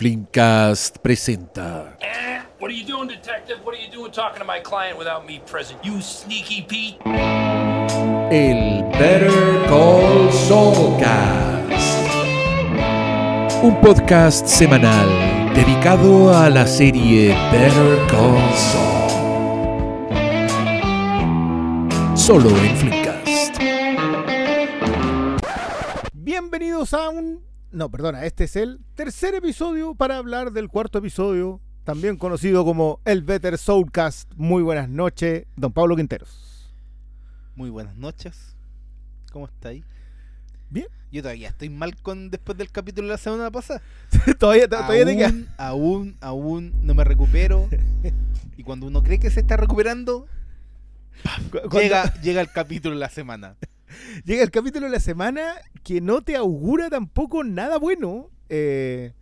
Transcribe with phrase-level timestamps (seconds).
[0.00, 1.94] Flimcast presenta.
[2.00, 3.58] Eh, What are you doing, detective?
[3.62, 5.78] What are you doing talking to my client without me present?
[5.84, 6.96] You sneaky Pete.
[8.32, 11.98] El Better Call Saulcast.
[13.62, 19.10] Un podcast semanal dedicado a la serie Better Call Saul.
[22.16, 23.58] Solo en Flimcast.
[26.14, 27.49] Bienvenidos a un...
[27.72, 33.00] No, perdona, este es el tercer episodio para hablar del cuarto episodio, también conocido como
[33.04, 34.28] el Better Soulcast.
[34.34, 36.68] Muy buenas noches, don Pablo Quinteros.
[37.54, 38.56] Muy buenas noches.
[39.30, 39.84] ¿Cómo estáis?
[40.68, 40.88] Bien.
[41.12, 43.80] Yo todavía estoy mal con después del capítulo de la semana pasada.
[44.40, 47.68] todavía todavía te aún, aún, aún no me recupero.
[48.56, 50.26] y cuando uno cree que se está recuperando,
[51.70, 53.54] llega, llega el capítulo de la semana.
[54.24, 58.30] llega el capítulo de la semana que no te augura tampoco nada bueno.
[58.48, 59.12] eh,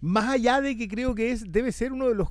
[0.00, 2.28] más allá de que creo que es debe ser uno de los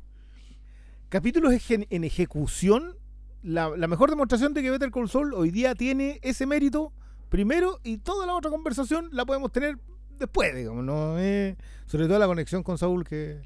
[1.09, 2.95] capítulos en ejecución.
[3.41, 6.93] La, la mejor demostración de que Better Call Saul hoy día tiene ese mérito
[7.29, 9.79] primero y toda la otra conversación la podemos tener
[10.19, 11.17] después, digamos, ¿no?
[11.19, 11.57] Eh,
[11.87, 13.41] sobre todo la conexión con Saúl que...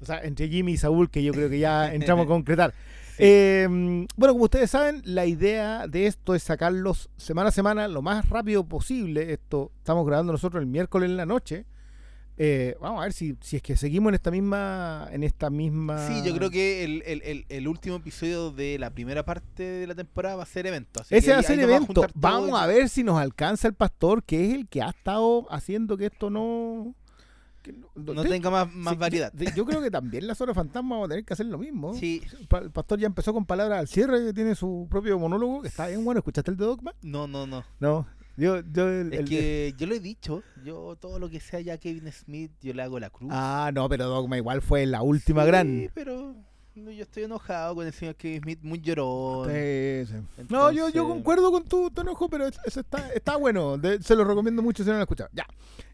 [0.00, 2.74] O sea, entre Jimmy y Saúl que yo creo que ya entramos a concretar.
[3.24, 8.02] Eh, bueno, como ustedes saben, la idea de esto es sacarlos semana a semana lo
[8.02, 9.32] más rápido posible.
[9.32, 11.64] Esto estamos grabando nosotros el miércoles en la noche.
[12.38, 16.08] Eh, vamos a ver si, si es que seguimos en esta misma en esta misma
[16.08, 19.86] Sí, yo creo que el, el- el- el último episodio de la primera parte de
[19.86, 21.02] la temporada va a ser evento.
[21.02, 22.06] así ese que va a ser va evento.
[22.14, 25.46] Vamos y- a ver si nos alcanza el pastor, que es el que ha estado
[25.52, 26.94] haciendo que esto no
[27.62, 29.32] que no, No de- tenga más, más sí, variedad.
[29.32, 31.94] de- yo creo que también la zona fantasma vamos a tener que hacer lo mismo.
[31.94, 35.68] Sí, El pastor ya empezó con palabras al cierre, que tiene su propio monólogo, que
[35.68, 36.18] está bien bueno.
[36.18, 36.94] ¿Escuchaste el de Dogma?
[37.02, 37.64] no, no, no.
[37.80, 38.06] No.
[38.36, 41.60] Yo, yo el- Es el- que yo lo he dicho, yo todo lo que sea
[41.60, 43.28] ya Kevin Smith, yo le hago la cruz.
[43.32, 45.90] Ah, no, pero Dogma igual fue la última Sí, gran.
[45.94, 46.34] pero
[46.74, 49.48] no, yo estoy enojado con el señor Kevin Smith, muy llorón.
[49.50, 50.44] Sí, sí.
[50.48, 53.76] No, yo, yo concuerdo con tu, tu enojo, pero es- eso está, está bueno.
[53.78, 55.30] De- se lo recomiendo mucho si no lo han escuchado.
[55.32, 55.46] Ya.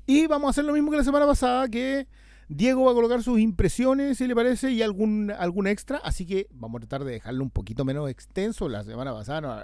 [0.06, 2.06] Y vamos a hacer lo mismo que la semana pasada, que
[2.49, 5.99] Diego va a colocar sus impresiones, si le parece, y algún, algún extra.
[5.99, 8.69] Así que vamos a tratar de dejarlo un poquito menos extenso.
[8.69, 9.55] La semana pasada, no,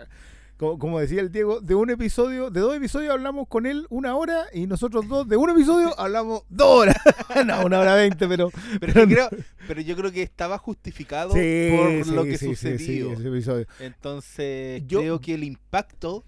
[0.56, 4.16] como, como decía el Diego, de un episodio, de dos episodios hablamos con él una
[4.16, 6.96] hora y nosotros dos, de un episodio hablamos dos horas.
[7.46, 8.50] no, una hora veinte, pero...
[8.80, 9.28] Pero, yo creo,
[9.66, 13.12] pero yo creo que estaba justificado Sí, por sí, lo que sí, sucedió.
[13.12, 13.66] ese episodio.
[13.80, 16.24] Entonces, Yo- creo que el impacto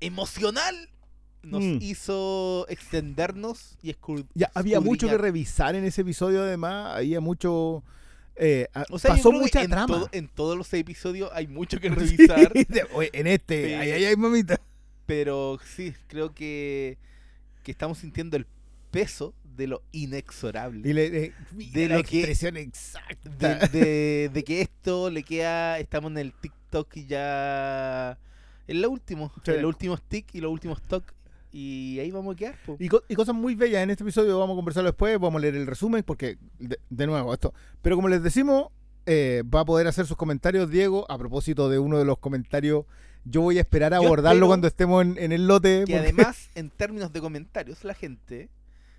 [0.00, 0.74] emocional
[1.42, 1.78] nos Mm.
[1.80, 7.82] hizo extendernos y escur- Ya había mucho que revisar en ese episodio, además, había mucho.
[8.40, 9.86] Eh, a- O sea, pasó que mucha en, trama.
[9.86, 12.52] todo- en todos los episodios hay mucho que revisar.
[12.54, 14.60] de- en este, ay, ay, ay, mamita.
[15.06, 16.96] Pero sí, creo que,
[17.62, 18.46] que estamos sintiendo el
[18.90, 20.88] peso de lo inexorable.
[20.88, 21.32] Y le, de,
[21.72, 23.28] De la lo que- expresión de, exacta.
[23.68, 28.18] de- de que esto le queda, estamos en el TikTok y ya
[28.66, 29.50] es lo último, Sí.
[29.50, 31.12] en los últimos tic y los últimos toc
[31.52, 32.56] y ahí vamos a quedar.
[32.78, 35.42] Y, co- y cosas muy bellas en este episodio, vamos a conversarlo después, vamos a
[35.42, 37.52] leer el resumen, porque, de, de nuevo, esto.
[37.82, 38.68] Pero como les decimos,
[39.06, 42.84] eh, va a poder hacer sus comentarios, Diego, a propósito de uno de los comentarios.
[43.24, 45.84] Yo voy a esperar a Yo abordarlo cuando estemos en, en el lote.
[45.86, 48.48] que porque- además en términos de comentarios la gente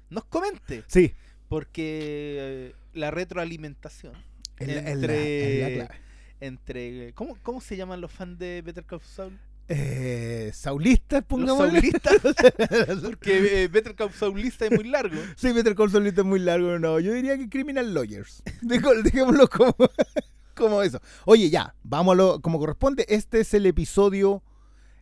[0.10, 1.14] nos comente Sí,
[1.48, 4.14] porque eh, la retroalimentación
[4.60, 6.02] en la, en la- Entre- en la clave.
[6.40, 9.40] entre ¿cómo, cómo se llaman los fans de Better Call Saul?
[9.74, 11.80] Eh, saulistas, Los pongámosle.
[11.80, 12.22] saulistas
[13.02, 15.16] porque eh, Better Call Saulista es muy largo.
[15.38, 17.00] Sí, Better Call Saul es muy largo, no.
[17.00, 18.44] Yo diría que Criminal Lawyers.
[18.62, 19.74] Dejémoslo como,
[20.56, 21.00] como eso.
[21.24, 23.06] Oye, ya, vámonos como corresponde.
[23.08, 24.44] Este es el episodio,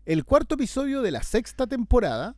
[0.06, 2.36] el cuarto episodio de la sexta temporada,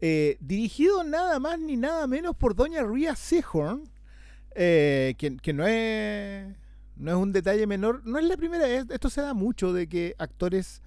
[0.00, 3.90] eh, dirigido nada más ni nada menos por doña Rhea Seahorn,
[4.54, 6.46] eh, que, que no es
[6.94, 8.02] no es un detalle menor.
[8.04, 10.81] No es la primera vez, esto se da mucho de que actores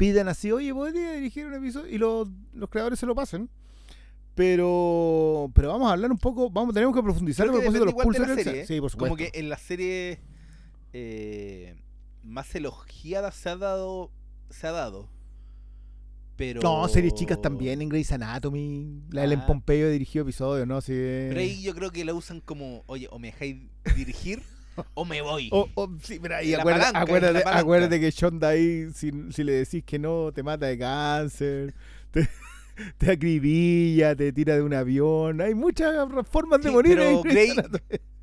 [0.00, 3.50] pidan así, oye, podría dirigir un episodio y los, los creadores se lo pasen.
[4.34, 7.92] Pero pero vamos a hablar un poco, vamos tenemos que profundizar a propósito de los
[7.92, 8.66] igual de pulsos serie, ¿eh?
[8.66, 9.14] Sí, por supuesto.
[9.14, 10.20] Como que en la serie
[10.94, 11.76] eh,
[12.22, 14.10] más elogiada se ha dado
[14.48, 15.10] se ha dado.
[16.36, 19.46] Pero No, series chicas también en Grey's Anatomy, la Ellen Ah.
[19.46, 20.80] Pompeyo dirigió episodios, ¿no?
[20.80, 20.92] Sí.
[20.94, 23.56] Pero ahí yo creo que la usan como, oye, o me dejáis
[23.94, 24.42] dirigir
[24.94, 25.48] o me voy.
[25.52, 29.52] O- o- sí, mira, y acuérdate, palanca, acuérdate, acuérdate que Sean Day, si, si le
[29.52, 31.74] decís que no, te mata de cáncer,
[32.10, 32.28] te,
[32.98, 35.40] te acribilla, te tira de un avión.
[35.40, 35.94] Hay muchas
[36.30, 36.96] formas de Sí, morir.
[36.96, 37.54] pero Grey-.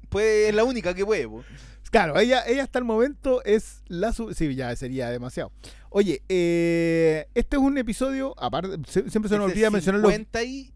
[0.10, 1.28] Pues es la única que puede.
[1.28, 1.44] po.
[1.92, 4.12] Claro, ella, ella hasta el momento es la...
[4.14, 5.52] sí, ya sería demasiado.
[5.90, 8.78] Oye, eh, este es un episodio, aparte,
[9.10, 10.12] siempre se nos Es de olvida mencionar los...
[10.12, 10.74] 50 y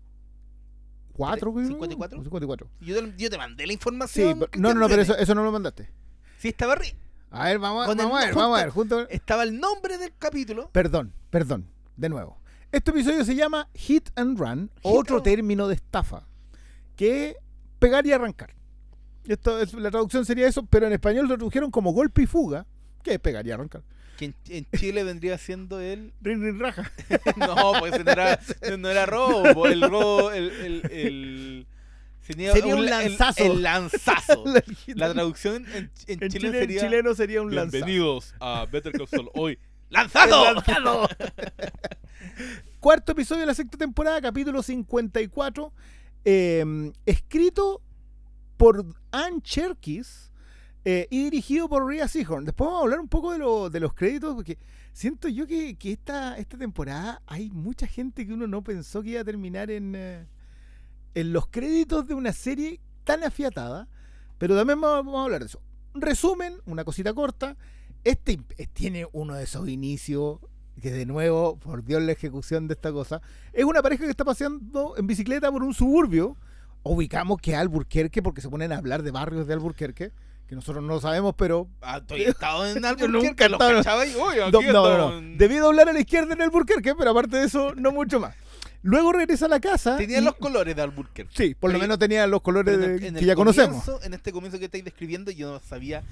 [1.11, 1.67] 4, creo.
[1.67, 2.17] 54?
[2.23, 2.69] 54.
[2.81, 4.39] Yo te, yo te mandé la Sí, información.
[4.39, 5.89] pero- no, no, no, pero eso, eso no lo mandaste.
[6.37, 6.97] Sí, estaba arriba.
[7.29, 8.69] A ver, vamos, el vamos a ver, junto- vamos a ver.
[8.71, 10.69] Junto, Estaba el nombre del capítulo.
[10.71, 12.37] Perdón, perdón, de nuevo.
[12.71, 16.27] Este episodio se llama Hit and Run, otro and- término de estafa,
[16.95, 17.35] que es
[17.79, 18.55] pegar y arrancar.
[19.25, 22.65] Esto es, la traducción sería eso, pero en español lo tradujeron como golpe y fuga,
[23.03, 23.83] que es pegar y arrancar.
[24.21, 26.13] Que en, en Chile vendría siendo el.
[26.21, 26.91] Rin, rin, raja.
[27.37, 28.39] No, pues no era,
[28.77, 29.65] no era robo.
[29.65, 30.29] El robo.
[30.31, 31.67] El, el, el-
[32.21, 33.43] sería, Sería un lanzazo.
[33.43, 34.43] El, lanzazo.
[34.93, 36.81] La traducción en, en en Chile Chile- en sería.
[36.81, 37.83] chileno sería un lanzazo.
[37.83, 39.31] Bienvenidos a Better Call Saul.
[39.33, 39.57] Hoy.
[39.89, 40.53] ¡Lanzado!
[40.53, 41.09] ¡Lanzado!
[42.79, 45.73] Cuarto episodio de la sexta temporada, capítulo 54,
[46.25, 47.81] eh, escrito
[48.57, 50.30] por Ann Cherkis
[50.85, 52.45] eh, y dirigido por Rhea Seahorn.
[52.45, 54.57] Después vamos a hablar un poco de, lo- de los créditos, porque
[54.93, 59.09] siento yo que, que esta, esta temporada hay mucha gente que uno no pensó que
[59.11, 60.27] iba a terminar en, eh,
[61.13, 63.87] en los créditos de una serie tan afiatada,
[64.37, 65.61] pero también vamos, a hablar de eso.
[65.93, 67.57] Resumen, una cosita corta.
[68.03, 70.39] Este eh, tiene uno de esos inicios
[70.81, 73.21] que de nuevo, por Dios la ejecución de esta cosa,
[73.53, 76.37] es una pareja que está paseando en bicicleta por un suburbio.
[76.81, 80.11] Ubicamos que Alburquerque porque se ponen a hablar de barrios de Alburquerque,
[80.51, 84.05] que nosotros no lo sabemos, pero Ah, estoy estado en nunca Albuquerque, los estado- cachaba
[84.05, 87.45] y, uy, aquí no, no, Debí doblar a la izquierda en Alburquerque, pero aparte de
[87.45, 88.35] eso, no mucho más.
[88.81, 89.95] Luego regresa a la casa.
[89.95, 91.31] Tenían y- los colores de Albuquerque.
[91.33, 93.89] Sí, por lo menos tenía los colores Pero en el- de- en que ya conocemos.
[94.03, 96.03] En este comienzo que estáis describiendo, yo no sabía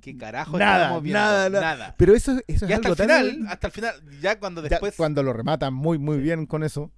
[0.00, 1.18] qué carajo Nada, viendo.
[1.18, 1.94] nada, nada.
[1.98, 4.62] Pero eso, eso es Y hasta algo el tan- final, hasta el final, ya cuando
[4.62, 4.94] Ya después.
[4.96, 6.92] cuando lo rematan muy, muy bien con eso.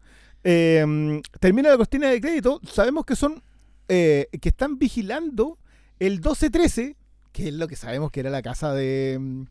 [0.44, 2.60] Eh, termina la cortina de crédito.
[2.70, 3.42] Sabemos que son.
[3.92, 5.58] eh, que están vigilando
[6.00, 6.96] el 1213,
[7.32, 9.42] que es lo que sabemos que era la casa de, mm,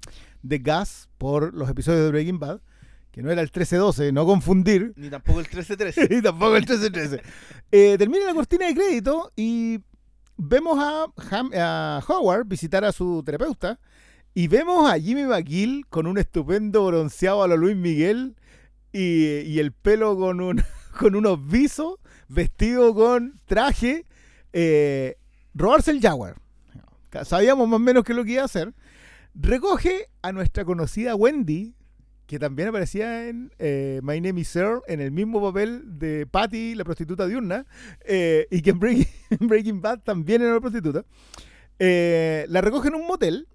[0.43, 2.59] de Gas por los episodios de Breaking Bad.
[3.11, 4.93] Que no era el 1312, no confundir.
[4.95, 6.17] Ni tampoco el 13-13.
[6.19, 7.21] y tampoco el 1313.
[7.71, 9.79] Eh, termina la cortina de crédito y
[10.37, 13.79] vemos a, Ham- a Howard visitar a su terapeuta
[14.35, 18.35] y vemos a Jimmy McGill con un estupendo bronceado a lo Luis Miguel
[18.93, 20.63] y, y el pelo con, un,
[20.99, 21.95] con unos visos,
[22.27, 24.05] vestido con traje,
[24.53, 25.17] eh,
[25.59, 26.37] robarse el Jaguar.
[27.23, 28.73] Sabíamos más o menos qué es lo que iba a hacer.
[29.35, 31.75] Recoge a nuestra conocida Wendy,
[32.25, 36.75] que también aparecía en eh, My Name is Earl, en el mismo papel de Patty,
[36.75, 37.65] la prostituta diurna,
[38.05, 38.69] eh, y que
[39.29, 41.03] en Breaking, Bad también era una prostituta.
[41.77, 43.47] Eh, la recoge en un motel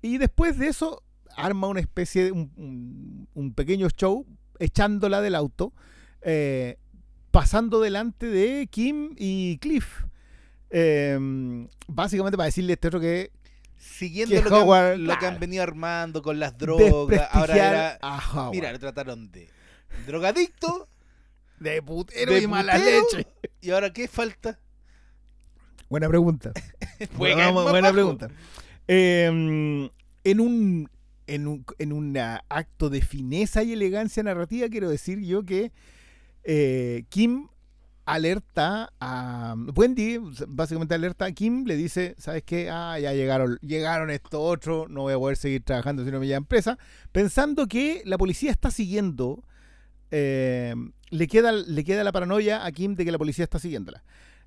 [0.00, 1.02] y después de eso
[1.36, 4.26] arma una especie de un, pequeño show
[4.58, 5.72] echándola del auto,
[7.30, 10.04] pasando delante de Kim y Cliff.
[10.74, 11.18] Eh,
[11.86, 13.30] básicamente para decirle este otro que
[13.82, 15.34] Siguiendo Que lo, que Howard, han, lo que claro.
[15.34, 17.28] han venido armando con las drogas.
[17.32, 17.98] Ahora era.
[18.00, 18.50] a.
[18.52, 19.48] Mira, lo trataron de
[20.06, 20.88] drogadicto.
[21.58, 23.26] de putero de y mala leche.
[23.60, 24.60] ¿Y ahora qué falta?
[25.88, 26.52] Buena pregunta.
[27.16, 28.28] Buena pregunta.
[28.86, 30.88] Eh, en un
[31.26, 32.16] en un en
[32.48, 35.72] acto de fineza y elegancia narrativa quiero decir yo que
[36.44, 37.48] eh, Kim
[38.04, 40.18] alerta a Wendy
[40.48, 45.02] básicamente alerta a Kim le dice sabes qué ah ya llegaron llegaron estos otros no
[45.02, 46.78] voy a poder seguir trabajando si no me llevan presa
[47.12, 49.44] pensando que la policía está siguiendo
[50.10, 50.74] eh,
[51.10, 54.02] le queda le queda la paranoia a Kim de que la policía está siguiéndola.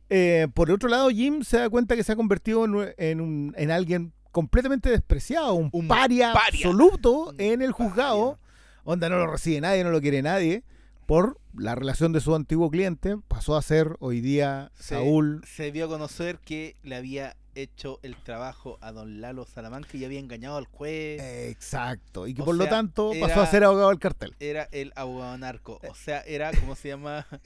[0.09, 3.53] Eh, por otro lado, Jim se da cuenta que se ha convertido en, en un-
[3.57, 6.67] en alguien completamente despreciado, un, Un paria, paria.
[6.67, 8.38] absoluto Un en el juzgado,
[8.83, 10.63] donde no lo recibe nadie, no lo quiere nadie,
[11.05, 13.17] por la relación de su antiguo cliente.
[13.27, 15.41] Pasó a ser hoy día Se- Saúl.
[15.45, 20.03] Se vio a conocer que le había hecho el trabajo a don Lalo Salamanca y
[20.03, 21.21] había engañado al juez.
[21.21, 22.27] Exacto.
[22.27, 24.35] Y que O por lo tanto pasó a ser abogado del cartel.
[24.39, 25.79] Era el abogado narco.
[25.88, 27.25] O sea, era, ¿cómo se llama?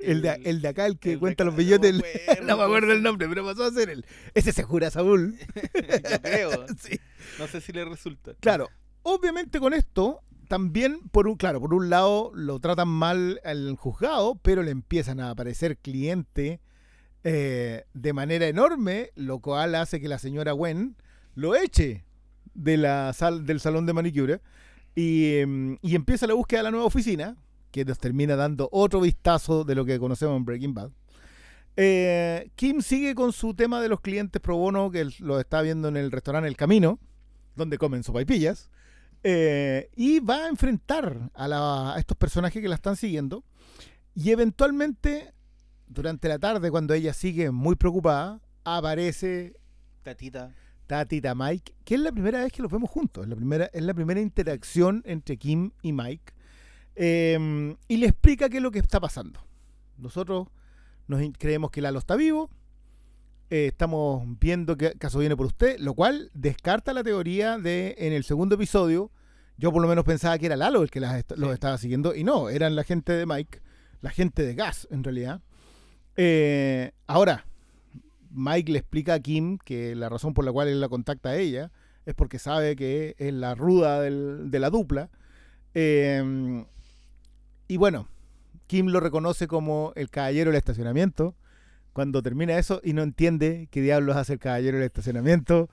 [0.00, 1.92] El de, el de acá, el que el cuenta acá, los billetes.
[1.92, 4.06] no el- me acuerdo No me acuerdo el nombre, pero pasó a ser él.
[4.32, 5.36] Ese se jura Saúl.
[5.74, 6.66] Yo creo.
[6.80, 7.00] Sí.
[7.40, 8.34] No sé si le resulta.
[8.38, 8.70] Claro,
[9.02, 14.40] obviamente con esto también por un claro, por un lado lo tratan mal al juzgado,
[14.42, 16.60] pero le empiezan a aparecer clientes
[17.24, 20.96] eh, de manera enorme, lo cual hace que la señora Gwen
[21.34, 22.04] lo eche
[22.54, 24.40] de la sal, del salón de manicure
[24.94, 27.36] y, em, y empieza la búsqueda de la nueva oficina,
[27.70, 30.90] que nos termina dando otro vistazo de lo que conocemos en Breaking Bad.
[31.76, 35.86] Eh, Kim sigue con su tema de los clientes pro bono que lo está viendo
[35.86, 36.98] en el restaurante El Camino,
[37.54, 38.68] donde comen sopaipillas.
[39.22, 43.44] Eh, y va a enfrentar a, la- a estos personajes que la están siguiendo.
[44.14, 45.32] Y eventualmente,
[45.86, 49.54] durante la tarde, cuando ella sigue muy preocupada, aparece
[50.02, 50.54] Tatita.
[50.86, 53.24] Tatita Mike, que es la primera vez que los vemos juntos.
[53.24, 56.32] Es la primera, es la primera interacción entre Kim y Mike.
[56.96, 59.40] Eh, y le explica qué es lo que está pasando.
[59.98, 60.48] Nosotros
[61.06, 62.50] nos creemos que Lalo está vivo.
[63.50, 68.12] Eh, estamos viendo que caso viene por usted, lo cual descarta la teoría de en
[68.12, 69.10] el segundo episodio.
[69.56, 72.14] Yo por lo menos pensaba que era Lalo el que las est- los estaba siguiendo
[72.14, 73.60] y no, eran la gente de Mike,
[74.02, 75.40] la gente de Gas en realidad.
[76.16, 77.46] Eh, ahora,
[78.30, 81.36] Mike le explica a Kim que la razón por la cual él la contacta a
[81.36, 81.70] ella
[82.04, 85.10] es porque sabe que es la ruda del- de la dupla.
[85.74, 86.64] Eh,
[87.66, 88.08] y bueno,
[88.66, 91.34] Kim lo reconoce como el caballero del estacionamiento.
[91.98, 95.68] Cuando termina eso y no entiende qué diablos hace el caballero del estacionamiento,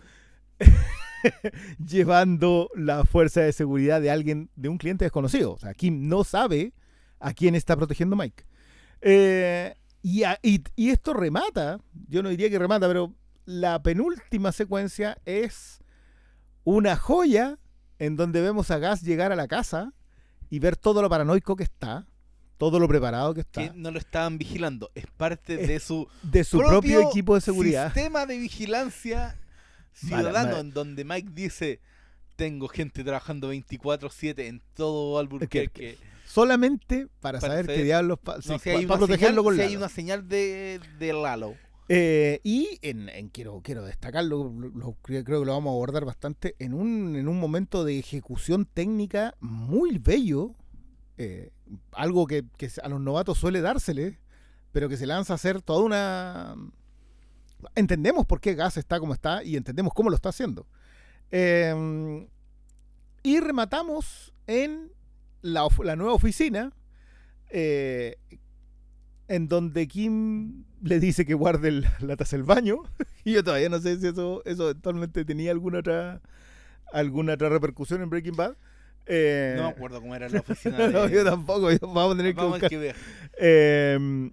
[1.88, 5.54] llevando la fuerza de seguridad de alguien, de un cliente desconocido.
[5.54, 6.74] O sea, Kim no sabe
[7.20, 8.44] a quién está protegiendo Mike.
[9.02, 11.80] Eh, y esto remata,
[12.10, 13.14] yo no diría que remata, pero
[13.46, 15.80] la penúltima secuencia es
[16.64, 17.60] una joya
[18.00, 19.94] en donde vemos a Gas llegar a la casa
[20.50, 22.08] y ver todo lo paranoico que está,
[22.58, 24.92] todo lo preparado que está, Que no lo estaban vigilando.
[24.96, 27.86] Es parte Eh, de su de su propio, equipo de seguridad.
[27.94, 29.36] Sistema de vigilancia
[29.94, 31.80] ciudadano, en donde Mike dice:
[32.36, 35.98] Tengo gente trabajando 24-7 en todo Albuquerque.
[36.26, 39.62] Solamente para, Para saber qué diablos pa- sí, si para una protegerlo señal, con si
[39.62, 41.54] hay una señal de, de Lalo.
[41.88, 45.74] Eh, y en, en- quiero, quiero destacarlo, lo- lo- creo creo que lo vamos a
[45.76, 50.56] abordar bastante, en un, en un momento de ejecución técnica muy bello,
[51.18, 51.52] eh,
[51.92, 52.44] algo que,
[52.84, 54.20] a los novatos suele dársele,
[54.72, 56.56] pero que se lanza a hacer toda una...
[57.76, 60.68] Entendemos por qué Gas está como está y entendemos cómo lo está haciendo.
[61.32, 62.28] Eh,
[63.24, 64.92] y rematamos en
[65.42, 66.74] la, la nueva oficina,
[67.50, 68.18] eh,
[69.28, 72.78] en donde Kim le dice que guarde el- la taza del baño.
[73.24, 76.22] Y yo todavía no sé si eso, eso eventualmente tenía alguna otra,
[76.94, 78.56] alguna otra repercusión en Breaking Bad.
[79.08, 80.88] Eh, No me acuerdo cómo era la oficina.
[80.88, 82.96] no, yo tampoco, yo- vamos a tener que Vamos buscar.
[83.40, 84.32] Eh,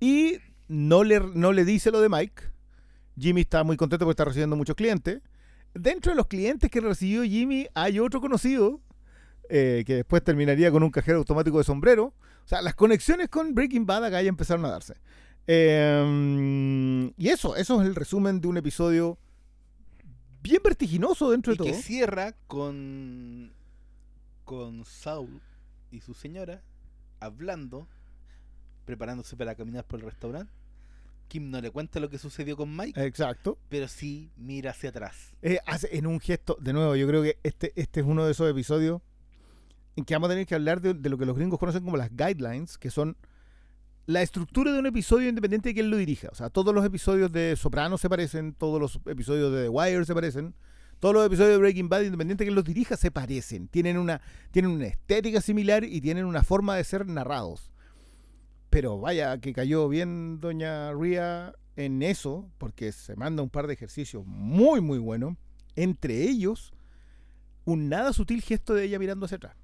[0.00, 2.42] y no le, no le dice lo de Mike.
[3.18, 5.20] Jimmy está muy contento porque está recibiendo muchos clientes.
[5.74, 8.80] Dentro de los clientes que recibió Jimmy hay otro conocido
[9.48, 12.14] eh, que después terminaría con un cajero automático de sombrero.
[12.44, 14.94] O sea, las conexiones con Breaking Bad acá ya empezaron a darse.
[15.46, 19.18] Eh, y eso, eso es el resumen de un episodio
[20.42, 21.66] bien vertiginoso dentro Y de todo.
[21.68, 23.52] que cierra con,
[24.44, 25.40] con Saul
[25.90, 26.62] y su señora
[27.20, 27.88] hablando,
[28.84, 30.52] preparándose para caminar por el restaurante.
[31.28, 33.58] Kim no le cuenta lo que sucedió con Mike, Exacto.
[33.68, 35.32] pero sí mira hacia atrás.
[35.42, 38.32] Eh, hace en un gesto, de nuevo, yo creo que este, este es uno de
[38.32, 39.00] esos episodios
[39.96, 41.96] en que vamos a tener que hablar de, de lo que los gringos conocen como
[41.96, 43.16] las guidelines, que son
[44.06, 46.28] la estructura de un episodio independiente de quién lo dirija.
[46.30, 50.04] O sea, todos los episodios de Sopranos se parecen, todos los episodios de The Wire
[50.04, 50.54] se parecen,
[51.04, 53.68] todos los episodios de Breaking Bad, independiente de quién los dirija, se parecen.
[53.68, 57.70] Tienen una, tienen una estética similar y tienen una forma de ser narrados.
[58.70, 63.74] Pero vaya que cayó bien Doña Ria en eso, porque se manda un par de
[63.74, 65.36] ejercicios muy, muy buenos.
[65.76, 66.72] Entre ellos,
[67.66, 69.56] un nada sutil gesto de ella mirando hacia atrás.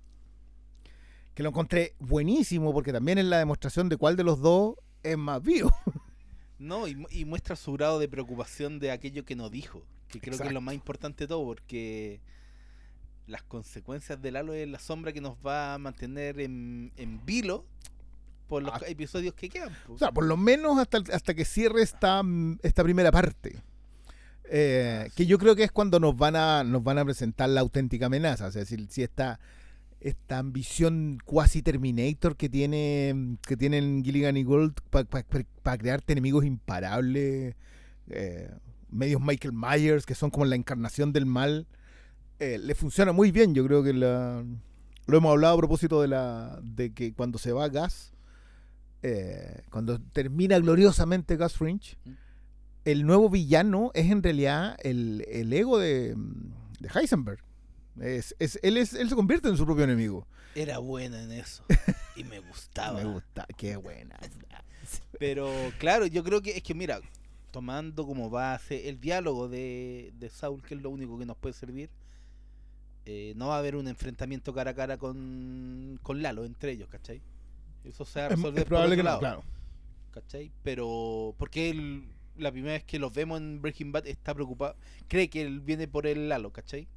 [1.32, 5.16] Que lo encontré buenísimo, porque también es la demostración de cuál de los dos es
[5.16, 5.72] más vivo.
[6.58, 10.46] No, y muestra su grado de preocupación de aquello que no dijo, que creo que
[10.48, 12.20] es lo más importante de todo, porque
[13.26, 17.64] las consecuencias del halo es la sombra que nos va a mantener en, en vilo
[18.48, 18.80] por los Ah.
[18.88, 19.72] episodios que quedan.
[19.88, 22.22] O sea, por lo menos hasta, hasta que cierre esta,
[22.62, 23.62] esta primera parte.
[24.52, 27.60] Eh, que yo creo que es cuando nos van a nos van a presentar la
[27.60, 28.46] auténtica amenaza.
[28.48, 29.38] O sea, si, si esta,
[30.00, 37.54] esta ambición cuasi Terminator que tiene que tienen Gilligan y Gold para crearte enemigos imparables,
[38.08, 38.50] eh,
[38.90, 41.66] medios Michael Myers, que son como la encarnación del mal,
[42.38, 43.54] eh, le funciona muy bien.
[43.54, 44.44] Yo creo que la,
[45.06, 48.12] lo hemos hablado a propósito de la de que cuando se va Gas,
[49.02, 51.96] eh, cuando termina gloriosamente Gus Fringe,
[52.84, 56.14] el nuevo villano es en realidad el, el ego de,
[56.80, 57.40] de Heisenberg.
[58.00, 60.26] Es, es- él, es, él se convierte en su propio enemigo.
[60.54, 61.62] Era buena en eso
[62.16, 62.98] y me gustaba.
[63.02, 64.16] Me gusta, qué buena.
[65.18, 67.00] Pero claro, yo creo que es que mira,
[67.50, 71.54] tomando como base el diálogo de, de Saul, que es lo único que nos puede
[71.54, 71.90] servir,
[73.06, 76.88] eh, no va a haber un enfrentamiento cara a cara con, con Lalo entre ellos,
[76.88, 77.20] ¿cachai?
[77.84, 79.42] Eso se va a Es, resolver es probable por que no, lado, claro.
[80.12, 80.52] ¿cachai?
[80.62, 82.04] Pero porque él,
[82.36, 84.76] la primera vez que los vemos en Breaking Bad está preocupado,
[85.08, 86.88] cree que él viene por el Lalo, ¿cachai?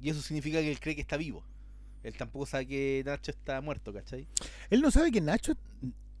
[0.00, 1.44] Y eso significa que él cree que está vivo.
[2.02, 4.26] Él tampoco sabe que Nacho está muerto, ¿cachai?
[4.70, 5.54] Él no sabe que Nacho.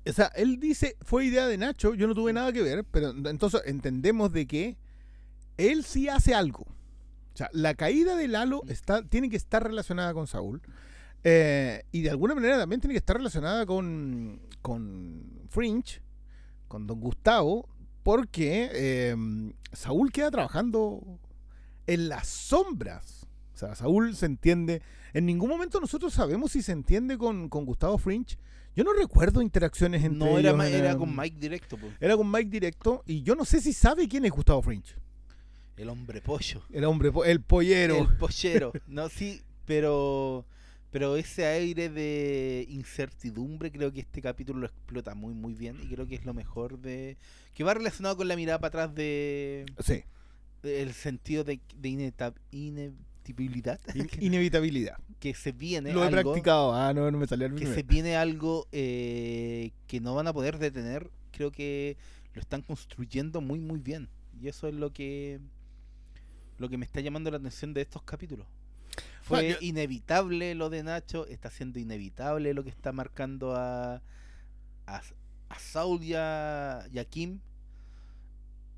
[0.06, 3.10] O sea, él dice, fue idea de Nacho, yo no tuve nada que ver, pero
[3.10, 4.78] entonces entendemos de que
[5.56, 6.62] él sí hace algo.
[6.62, 10.62] O sea, la caída de Lalo está, tiene que estar relacionada con Saúl.
[11.22, 16.00] Eh, y de alguna manera también tiene que estar relacionada con, con Fringe,
[16.66, 17.68] con Don Gustavo,
[18.02, 19.16] porque eh,
[19.72, 21.20] Saúl queda trabajando
[21.86, 23.26] en las sombras.
[23.54, 24.80] O sea, Saúl se entiende.
[25.12, 28.38] En ningún momento nosotros sabemos si se entiende con, con Gustavo Fringe.
[28.76, 31.88] Yo no recuerdo interacciones entre No, era, ellos era el- con Mike directo, po.
[32.00, 33.02] Era con Mike directo.
[33.06, 34.94] Y yo no sé si sabe quién es Gustavo Fringe.
[35.76, 36.62] el hombre pollo.
[36.70, 37.96] El hombre, po- el pollero.
[37.98, 38.72] El pollero.
[38.86, 40.46] No, sí, pero
[40.92, 45.86] pero ese aire de incertidumbre creo que este capítulo lo explota muy muy bien y
[45.86, 47.16] creo que es lo mejor de
[47.54, 50.02] que va relacionado con la mirada para atrás de Sí,
[50.64, 52.34] el sentido de, de ineta-
[53.26, 53.80] inevitabilidad.
[53.94, 54.98] In- inevitabilidad.
[55.18, 56.74] que se viene Lo he algo practicado.
[56.74, 60.32] Ah, no, no me salió el que se viene algo eh, que no van a
[60.32, 61.96] poder detener creo que
[62.34, 64.08] lo están construyendo muy muy bien.
[64.40, 65.40] Y eso es lo que
[66.58, 68.46] lo que me está llamando la atención de estos capítulos.
[69.22, 74.02] Fue yo- inevitable lo de Nacho está siendo inevitable lo que está marcando a
[74.86, 75.02] a,
[75.48, 77.40] a Saul y a, y a Kim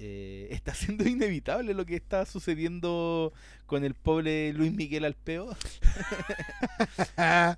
[0.04, 3.32] Eh, está siendo inevitable lo que está sucediendo
[3.66, 5.46] con el pobre Luis Miguel Alpeo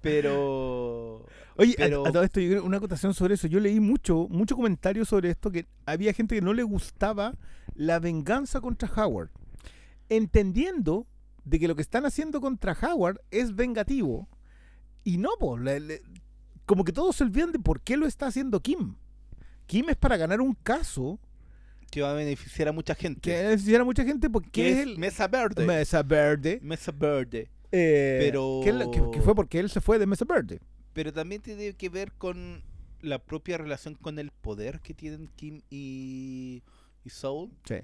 [0.02, 1.24] pero
[1.56, 3.46] Oye, a- Pero- a, todo esto, yo creo- una acotación sobre eso.
[3.46, 7.34] Yo leí mucho, mucho comentario sobre esto, que había gente que no le gustaba
[7.74, 9.30] la venganza contra Howard.
[10.08, 11.06] Entendiendo
[11.44, 14.28] de que lo que están haciendo contra Howard es vengativo.
[15.04, 16.02] Y no, le- le-
[16.66, 18.96] como que todos se olvidan de por qué lo está haciendo Kim.
[19.66, 21.20] Kim es para ganar un caso
[21.94, 24.98] que va a beneficiar a mucha gente que necesita mucha gente porque que es el
[24.98, 25.64] Mesa Verde.
[25.64, 26.58] Mesa Verde.
[26.60, 27.48] Mesa Verde.
[27.70, 30.60] eh, Pero- que, la- que- que fue porque él se fue de Mesa Verde.
[30.92, 32.62] Pero también tiene que ver con
[33.00, 36.62] la propia relación con el poder que tienen Kim y,
[37.04, 37.50] y Soul.
[37.64, 37.76] Sí.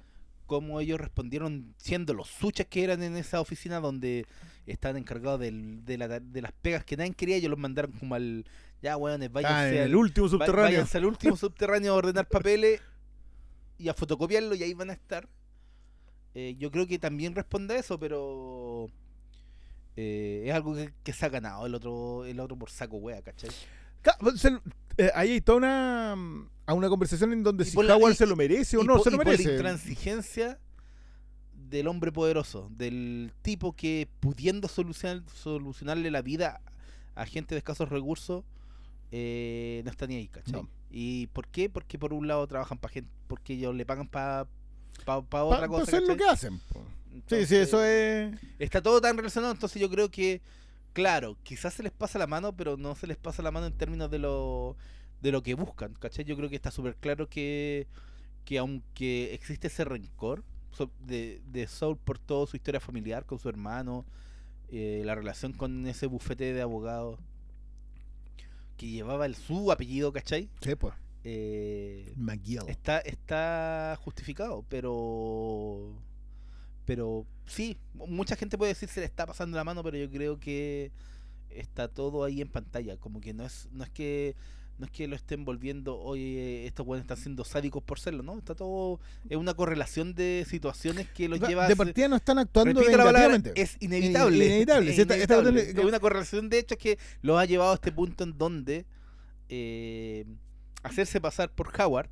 [0.47, 4.27] Cómo ellos respondieron siendo los suchas que eran en esa oficina donde
[4.67, 7.37] estaban encargados del- de, la- de las pegas que nadie quería.
[7.37, 8.45] Ellos los mandaron como al.
[8.83, 10.63] Ya, weones, Ah, váyanse, en al, último va- subterráneo.
[10.65, 12.81] váyanse al último subterráneo a ordenar papeles
[13.81, 15.29] y a fotocopiarlo y ahí van a estar.
[16.35, 18.89] Eh, yo creo que también responde a eso, pero
[19.97, 23.23] eh, es algo que, que se ha ganado el otro el otro por saco wea,
[23.23, 23.51] ¿cachai?
[24.03, 24.61] Ca- se-
[24.97, 26.13] eh, ahí toda una,
[26.67, 29.11] a una conversación en donde Y si Howard se lo merece o no po- se
[29.11, 29.53] lo y por la merece.
[29.55, 30.59] intransigencia
[31.55, 36.61] del hombre poderoso, del tipo que pudiendo solucionar, solucionarle la vida
[37.15, 38.45] a gente de escasos recursos,
[39.13, 40.53] eh, no está ni ahí, ¿cachai?
[40.63, 40.69] No.
[40.91, 41.71] ¿Y por qué?
[41.71, 44.47] Porque por un lado trabajan para gente, porque ellos le pagan para
[45.05, 45.83] pa, otra pa cosa.
[45.83, 46.61] hacer lo que hacen.
[47.27, 48.37] Sí, sí, eso es.
[48.59, 50.41] Está todo tan relacionado, entonces yo creo que,
[50.93, 53.73] claro, quizás se les pasa la mano, pero no se les pasa la mano en
[53.73, 54.77] términos de lo,
[55.21, 56.25] de lo que buscan, ¿cachai?
[56.25, 57.87] Yo creo que está súper claro que,
[58.45, 60.45] que aunque existe ese rencor
[61.07, 64.07] de, de Saul por toda su historia familiar con su hermano,
[64.69, 67.19] eh, la relación con ese bufete de abogados
[68.81, 70.49] que llevaba el, su apellido, ¿cachai?
[70.63, 70.95] Sí, pues.
[71.23, 72.63] Eh, McGill.
[72.67, 76.03] está está justificado pero
[76.87, 80.41] pero sí mucha gente puede decir se le está pasando la mano pero yo creo
[80.41, 80.93] que
[81.51, 84.35] está todo ahí en pantalla como que no es no es que
[84.81, 88.39] no es que lo estén volviendo oye estos buenos están siendo sádicos por serlo no
[88.39, 92.39] está todo es una correlación de situaciones que los lleva a de partida no están
[92.39, 93.53] actuando vengativamente.
[93.61, 94.37] es inevitable.
[94.39, 95.81] In- inevitable, Es sí, esta- esta inevitable.
[95.83, 98.87] Es una correlación de hechos que los ha llevado a este punto en donde
[99.51, 100.25] eh,
[100.83, 102.09] hacerse pasar por Howard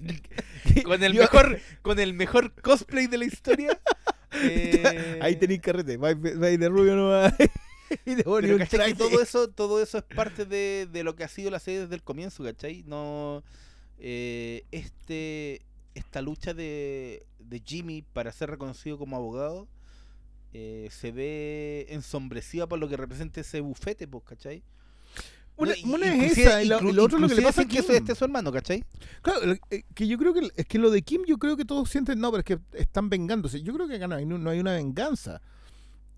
[0.84, 3.80] con el Yo- mejor con el mejor cosplay de la historia.
[4.42, 5.96] eh, Ahí tenéis carrete.
[5.96, 7.34] Vais vais de rubio nomás.
[8.06, 8.68] y de pero un ¿cachai?
[8.68, 8.92] traje.
[8.92, 11.80] que todo eso, todo eso es parte de, de lo que ha sido la serie
[11.80, 12.82] desde el comienzo, ¿cachai?
[12.86, 13.42] No,
[13.98, 15.62] eh, este,
[15.94, 19.68] esta lucha de, de Jimmy para ser reconocido como abogado
[20.54, 24.62] eh, se ve ensombrecida por lo que representa ese bufete, pues, ¿cachai?
[25.56, 25.74] Una,
[26.26, 27.96] es esa, y lo, lo otro es lo que le pasa sin que eso Kim.
[27.96, 28.84] esté su hermano, ¿cachai?
[29.20, 31.64] Claro, lo- eh, que yo creo que es que lo de Kim, yo creo que
[31.64, 33.62] todos sienten, no, pero es que están vengándose.
[33.62, 35.40] Yo creo que acá no hay, no hay una venganza.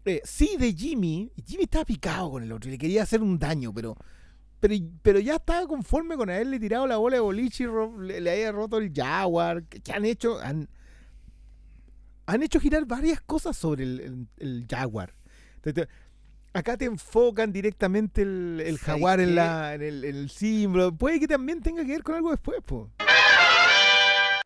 [0.06, 3.38] Eh, sí, de Jimmy, Jimmy estaba picado con el otro y le quería hacer un
[3.38, 3.96] daño, pero
[4.60, 8.18] pero, pero ya estaba conforme con haberle tirado la bola de boliche y ro- le,
[8.20, 9.64] le haya roto el Jaguar.
[9.64, 10.68] Que, han hecho, han,
[12.26, 15.14] han hecho girar varias cosas sobre el, el- el Jaguar.
[15.56, 15.86] Entonces,
[16.54, 20.96] acá te enfocan directamente el, el ¿Sabes Jaguar en, la, en, el, el símbolo.
[20.96, 22.88] Puede que también tenga que ver con algo después, pues.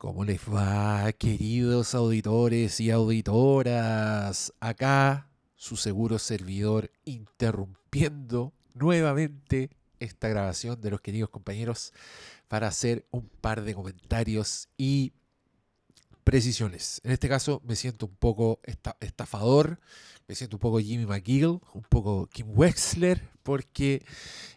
[0.00, 4.52] ¿Cómo les va, queridos auditores y auditoras?
[4.58, 5.27] Acá
[5.58, 11.92] su seguro servidor interrumpiendo nuevamente esta grabación de los queridos compañeros
[12.46, 15.12] para hacer un par de comentarios y
[16.22, 17.00] precisiones.
[17.02, 19.80] En este caso me siento un poco esta- estafador,
[20.28, 24.04] me siento un poco Jimmy McGill, un poco Kim Wexler, porque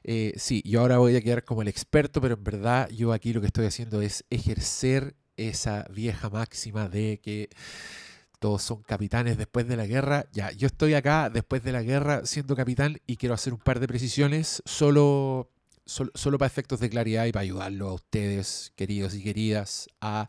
[0.04, 3.34] eh, sí, yo ahora voy a quedar como el experto, pero en verdad yo aquí
[3.34, 7.50] lo que estoy haciendo es ejercer esa vieja máxima de que
[8.42, 10.26] todos son capitanes después de la guerra.
[10.34, 13.80] Ya, yo estoy acá después de la guerra siendo capitán y quiero hacer un par
[13.80, 15.52] de precisiones solo,
[15.86, 20.28] solo, para efectos de claridad y para ayudarlo a ustedes, queridos y queridas, a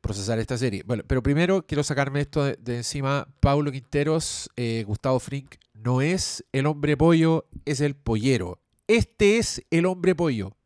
[0.00, 0.84] procesar esta serie.
[0.86, 3.28] Bueno, pero primero quiero sacarme esto de, de encima.
[3.40, 8.58] Paulo Quinteros, eh, Gustavo Frink, no es el hombre pollo, es el pollero.
[8.88, 10.56] Este es el hombre pollo.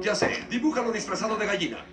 [0.00, 1.84] Ya sé, dibújalo disfrazado de gallina.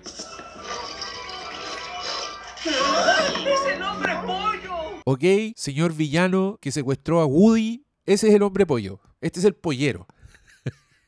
[2.65, 5.01] ¡Es el pollo!
[5.05, 5.23] ¿Ok?
[5.55, 9.01] Señor villano que secuestró a Woody, ese es el hombre pollo.
[9.21, 10.07] Este es el pollero.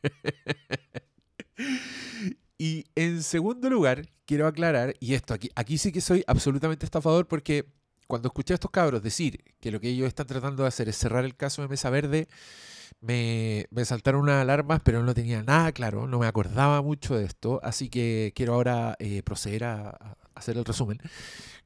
[2.58, 7.28] y en segundo lugar, quiero aclarar, y esto aquí, aquí sí que soy absolutamente estafador
[7.28, 7.66] porque
[8.08, 10.98] cuando escuché a estos cabros decir que lo que ellos están tratando de hacer es
[10.98, 12.28] cerrar el caso de Mesa Verde,
[13.02, 17.60] me, saltaron unas alarmas, pero no tenía nada claro, no me acordaba mucho de esto,
[17.64, 21.00] así que quiero ahora eh, proceder a hacer el resumen.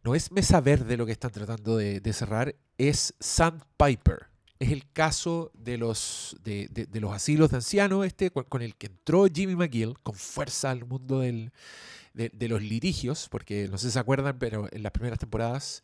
[0.03, 4.27] No es Mesa Verde lo que están tratando de, cerrar, es Sandpiper.
[4.59, 8.87] Es el caso de los, de, de- los asilos de ancianos, este con, el que
[8.87, 11.51] entró Jimmy McGill con fuerza al mundo del,
[12.13, 15.83] de, de los litigios, porque no sé si se acuerdan, pero en las primeras temporadas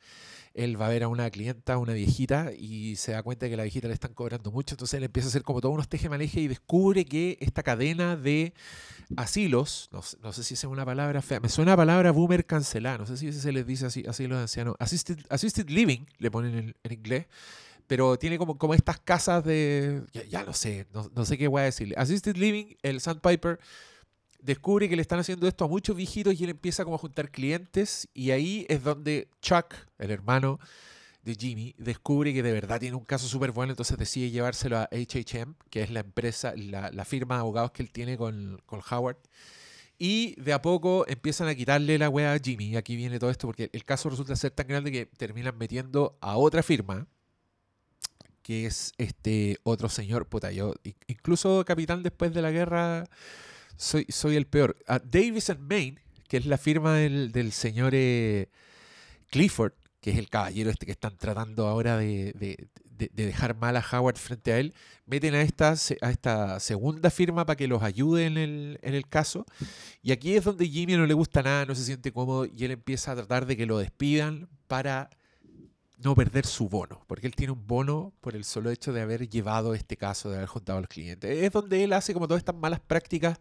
[0.56, 3.64] él va a ver a una clienta, una viejita, y se da cuenta que la
[3.64, 6.48] viejita le están cobrando mucho, entonces él empieza a hacer como todos unos tejemaleje y
[6.48, 8.54] descubre que esta cadena de
[9.18, 13.06] asilos, no, sé- si es una palabra fea, me suena a palabra boomer cancelada, no
[13.06, 17.26] sé si se les dice así, asilos de ancianos, assisted, living, le ponen en, inglés,
[17.86, 21.50] pero tiene como, como estas casas de, ya, ya no sé, no, no sé qué
[21.50, 23.60] voy a decirle, assisted living, el Sandpiper
[24.46, 27.32] descubre que le están haciendo esto a muchos viejitos y él empieza como a juntar
[27.32, 30.60] clientes y ahí es donde Chuck, el hermano
[31.24, 34.88] de Jimmy, descubre que de verdad tiene un caso súper bueno, entonces decide llevárselo a
[34.92, 39.18] HHM, que es la empresa, la, firma de abogados que él tiene con, con Howard.
[39.98, 42.66] Y de a poco empiezan a quitarle la wea a Jimmy.
[42.66, 46.18] Y aquí viene todo esto porque el caso resulta ser tan grande que terminan metiendo
[46.22, 47.08] a otra firma,
[48.44, 50.76] que es este otro señor, puta, yo,
[51.08, 53.06] incluso capitán después de la guerra,
[53.78, 54.78] soy, soy el peor.
[54.88, 58.50] A Davis and Main, que es la firma del, del señor eh,
[59.30, 63.58] Clifford, que es el caballero este que están tratando ahora de, de- de- de dejar
[63.58, 64.74] mal a Howard frente a él,
[65.06, 69.06] meten a esta, a esta segunda firma para que los ayude en el, en el
[69.10, 69.46] caso.
[70.02, 72.72] Y aquí es donde Jimmy no le gusta nada, no se siente cómodo y él
[72.72, 75.10] empieza a tratar de que lo despidan para
[76.06, 79.28] no perder su bono, porque él tiene un bono por el solo hecho de haber
[79.28, 81.44] llevado este caso, de haber juntado a los clientes.
[81.44, 83.40] Es donde él hace como todas estas malas prácticas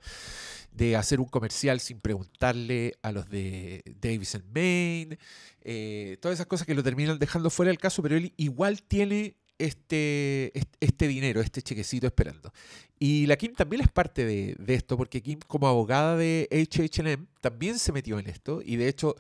[0.72, 5.18] de hacer un comercial sin preguntarle a los de Davis and Main,
[5.62, 9.37] eh, todas esas cosas que lo terminan dejando fuera del caso, pero él igual tiene
[9.59, 12.53] este, est- este dinero, este chequecito esperando.
[12.98, 17.27] Y la Kim también es parte de, de esto, porque Kim como abogada de HHM
[17.40, 19.14] también se metió en esto y de hecho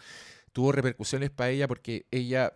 [0.52, 2.52] tuvo repercusiones para ella porque ella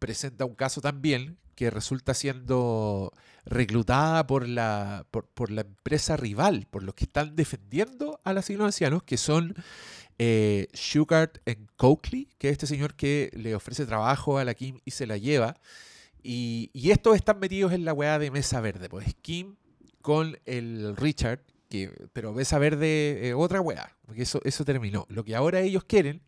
[0.00, 3.12] presenta un caso también que resulta siendo
[3.44, 8.64] reclutada por la, por, por la empresa rival, por los que están defendiendo al asilo
[8.64, 9.54] de ancianos, que son
[10.18, 14.80] eh, Shugart and Coakley, que es este señor que le ofrece trabajo a la Kim
[14.84, 15.60] y se la lleva.
[16.22, 19.56] Y, y estos están metidos en la weá de Mesa Verde, pues Kim
[20.00, 25.06] con el Richard, que, pero Mesa Verde eh, otra weá, porque eso, eso terminó.
[25.10, 26.22] Lo que ahora ellos quieren,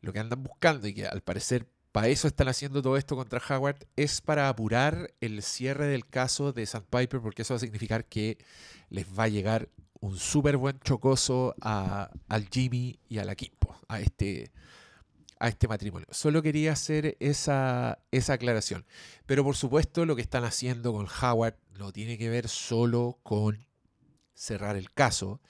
[0.00, 3.42] lo que andan buscando y que al parecer para eso están haciendo todo esto contra
[3.48, 8.04] Howard, es para apurar el cierre del caso de Sandpiper, porque eso va a significar
[8.04, 8.38] que
[8.90, 9.68] les va a llegar
[10.00, 14.50] un súper buen chocoso a, al Jimmy y a la Kimpo, a este,
[15.38, 16.06] a este matrimonio.
[16.10, 18.86] Solo quería hacer esa, esa aclaración.
[19.26, 23.66] Pero por supuesto lo que están haciendo con Howard no tiene que ver solo con
[24.32, 25.40] cerrar el caso,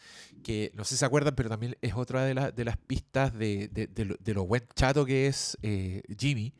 [0.43, 3.33] que no sé si se acuerdan, pero también es otra de, la- de las pistas
[3.33, 6.53] de, de- de lo, de buen chato que es eh, Jimmy,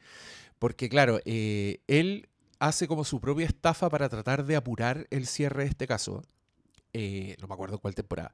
[0.59, 5.65] porque claro, eh, él hace como su propia estafa para tratar de apurar el cierre
[5.65, 6.23] de este caso.
[6.93, 8.33] Eh, no me acuerdo cuál temporada.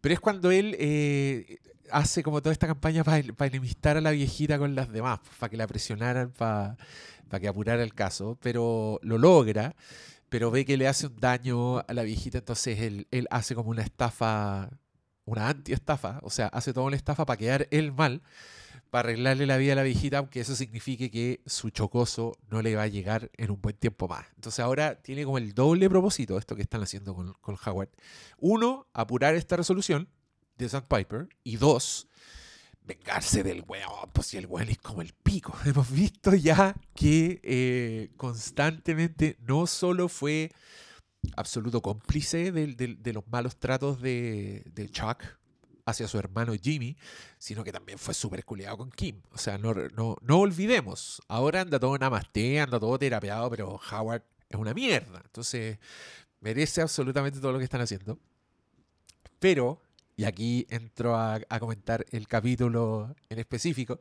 [0.00, 0.74] Pero es cuando él
[1.90, 5.56] hace como toda esta campaña para, enemistar a la viejita con las demás, para que
[5.56, 6.76] la presionaran, para,
[7.28, 8.38] para que apurara el caso.
[8.42, 9.74] Pero lo logra,
[10.28, 13.70] pero ve que le hace un daño a la viejita, entonces él, él hace como
[13.70, 14.70] una estafa,
[15.28, 18.22] una anti-estafa, o sea, hace toda una estafa para quedar él mal,
[18.90, 22.74] para arreglarle la vida a la viejita, aunque eso signifique que su chocoso no le
[22.74, 24.26] va a llegar en un buen tiempo más.
[24.36, 27.90] Entonces ahora tiene como el doble propósito esto que están haciendo con, con Howard.
[28.38, 30.08] Uno, apurar esta resolución
[30.56, 31.28] de Sandpiper.
[31.44, 32.08] Y dos,
[32.84, 35.56] vengarse del weón, pues si el weón es como el pico.
[35.64, 40.50] Hemos visto ya que eh, constantemente no solo fue
[41.36, 45.22] absoluto cómplice de los malos tratos de, Chuck
[45.86, 46.96] hacia su hermano Jimmy,
[47.38, 49.22] sino que también fue súper culiado con Kim.
[49.32, 54.22] O sea, no, no, no olvidemos, ahora anda todo namaste, anda todo terapeado, pero Howard
[54.50, 55.22] es una mierda.
[55.24, 55.78] Entonces,
[56.40, 58.18] merece absolutamente todo lo que están haciendo.
[59.38, 59.80] Pero,
[60.16, 64.00] y aquí entro a comentar el capítulo en específico,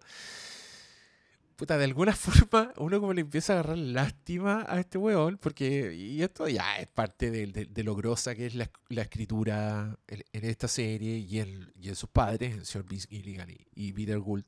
[1.58, 6.24] puta, de alguna forma uno como le empieza a agarrar lástima a este weón, porque,
[6.24, 8.70] esto ya es parte de, de- lo grosa que es la,
[9.02, 14.46] escritura en, esta serie y en, sus padres, el señor Vince Gilligan y, Peter Gould,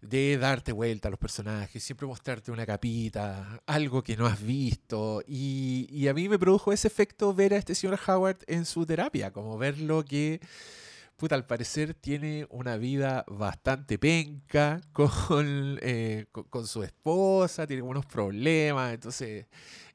[0.00, 5.22] de darte vuelta a los personajes, siempre mostrarte una capita, algo que no has visto,
[5.26, 8.86] y, y a mí me produjo ese efecto ver a este señor Howard en su
[8.86, 10.40] terapia, como verlo que
[11.18, 18.06] puta, al parecer tiene una vida bastante penca con, eh, con, su esposa, tiene unos
[18.06, 19.46] problemas, entonces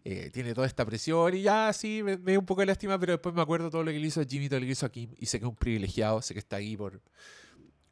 [0.04, 3.00] eh, tiene toda esta presión y ya sí, me, me dio un poco de lástima,
[3.00, 4.86] pero después me acuerdo todo lo que le hizo a Jimmy, todo lo que hizo
[4.86, 7.02] a Kim y sé que es un privilegiado, sé que está ahí por,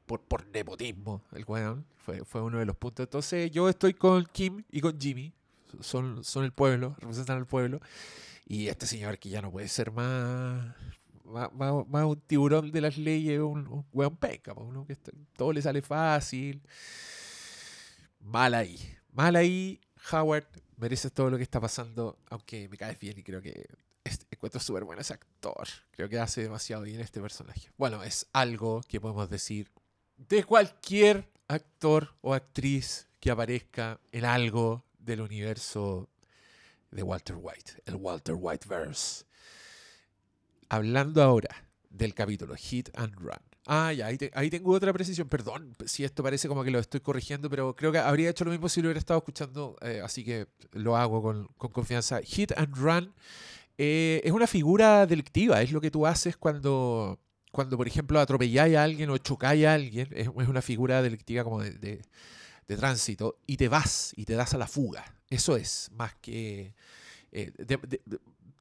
[0.06, 3.06] por, por nepotismo, el weón, fue, fue uno de los puntos.
[3.06, 5.32] Entonces yo estoy con Kim y con Jimmy,
[5.80, 7.80] son, son el pueblo, representan al pueblo.
[8.46, 10.76] Y este señor que ya no puede ser más,
[11.32, 11.50] más,
[11.88, 14.96] más- un tiburón de las leyes, un, un weón penca, po, uno que
[15.36, 16.62] todo le sale fácil.
[18.20, 18.78] Mal ahí.
[19.14, 19.80] Mal ahí,
[20.12, 20.46] Howard,
[20.78, 23.68] mereces todo lo que está pasando, aunque me caes bien y creo que
[24.30, 25.68] encuentro súper bueno ese actor.
[25.92, 27.70] Creo que hace demasiado bien este personaje.
[27.78, 29.70] Bueno, es algo que podemos decir
[30.18, 36.10] de cualquier actor o actriz que aparezca en algo del universo
[36.92, 39.26] de Walter White, el Walter White verse.
[40.72, 43.42] Hablando ahora del capítulo Hit and Run.
[43.68, 45.28] Ah, ya, ahí, te- ahí tengo otra precisión.
[45.28, 48.52] Perdón si esto parece como que lo estoy corrigiendo, pero creo que habría hecho lo
[48.52, 52.22] mismo si lo hubiera estado escuchando, eh, así que lo hago con, con confianza.
[52.22, 53.14] Hit and Run
[53.78, 57.20] eh, es una figura delictiva, es lo que tú haces cuando,
[57.52, 61.62] cuando por ejemplo, atropelláis a alguien o chocáis a alguien, es, una figura delictiva como
[61.62, 62.02] de, de-
[62.78, 65.04] tránsito, y te vas y te das a la fuga.
[65.30, 66.74] Eso es, más que...
[67.34, 67.52] eh,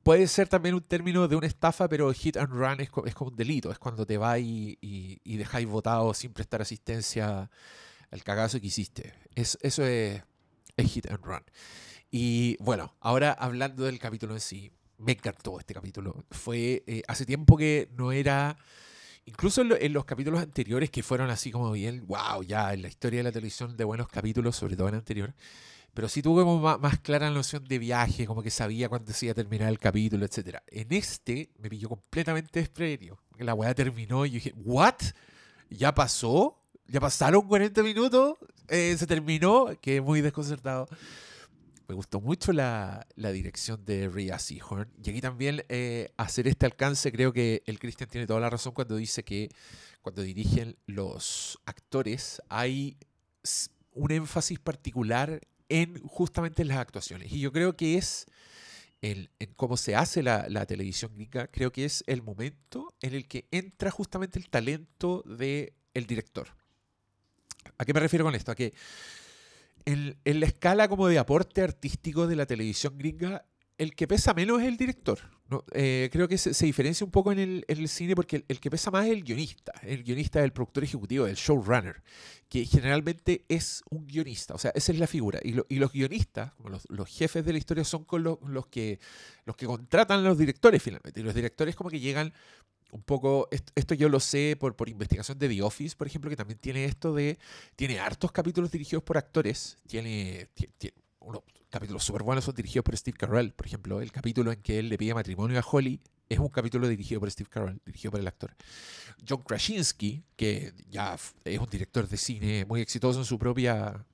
[0.02, 3.14] puede ser también un término de una estafa, pero hit and run es, co- es
[3.14, 7.50] como un delito, es cuando te vas y, y, dejáis votado sin prestar asistencia
[8.10, 9.14] al cagazo que hiciste.
[9.34, 10.22] Es, eso es,
[10.78, 11.42] hit and run.
[12.10, 16.24] Y bueno, ahora hablando del capítulo en sí, me encantó este capítulo.
[16.30, 18.56] Fue eh, hace tiempo que no era,
[19.26, 22.88] incluso en, en los capítulos anteriores que fueron así como bien, wow, ya en la
[22.88, 25.34] historia de la televisión de buenos capítulos, sobre todo en el anterior.
[25.94, 29.12] Pero sí tuve como ma- más, clara la noción de viaje, como que sabía cuándo
[29.12, 30.62] se iba a terminar el capítulo, etcétera.
[30.68, 33.18] En este me pilló completamente desprevenido.
[33.38, 34.94] La weá terminó y yo dije, ¿what?
[35.68, 36.56] ¿Ya pasó?
[36.86, 38.36] ¿Ya pasaron 40 minutos?
[38.68, 39.66] Eh, ¿Se terminó?
[39.80, 40.88] Quedé muy desconcertado.
[41.88, 44.88] Me gustó mucho la, la dirección de Rhea Seahorn.
[45.02, 48.72] Y aquí también eh, hacer este alcance, creo que el Christian tiene toda la razón
[48.74, 49.48] cuando dice que
[50.02, 52.96] cuando dirigen los actores hay
[53.92, 57.32] un énfasis particular en justamente las actuaciones.
[57.32, 58.26] Y yo creo que es
[59.00, 63.26] el, en cómo se hace la, televisión gringa, creo que es el momento en el
[63.26, 66.48] que entra justamente el talento del el director.
[67.78, 68.52] ¿A qué me refiero con esto?
[68.52, 68.74] A que
[69.86, 73.46] en, en la escala como de aporte artístico de la televisión gringa,
[73.78, 75.20] el que pesa menos es el director.
[75.50, 75.64] ¿No?
[75.72, 79.06] Eh, creo que se, diferencia un poco en el, cine porque el, que pesa más
[79.06, 79.72] es el guionista.
[79.82, 82.02] El guionista es el productor ejecutivo, el showrunner,
[82.48, 84.54] que generalmente es un guionista.
[84.54, 85.40] O sea, esa es la figura.
[85.42, 88.38] Y, lo- y los guionistas, como los, los jefes de la historia, son con lo-
[88.46, 89.00] los, que,
[89.44, 91.20] los que contratan a los directores finalmente.
[91.20, 92.32] Y los directores como que llegan
[92.92, 96.28] un poco, est- esto yo lo sé por, por investigación de The Office, por ejemplo,
[96.30, 97.38] que también tiene esto de,
[97.76, 102.84] tiene hartos capítulos dirigidos por actores, tiene, ti- ti- unos capítulos súper buenos son dirigidos
[102.84, 106.00] por Steve Carell, por ejemplo, el capítulo en que él le pide matrimonio a Holly
[106.28, 108.54] es un capítulo dirigido por Steve Carell, dirigido por el actor.
[109.28, 114.04] John Krasinski, que ya es un director de cine muy exitoso en su propia,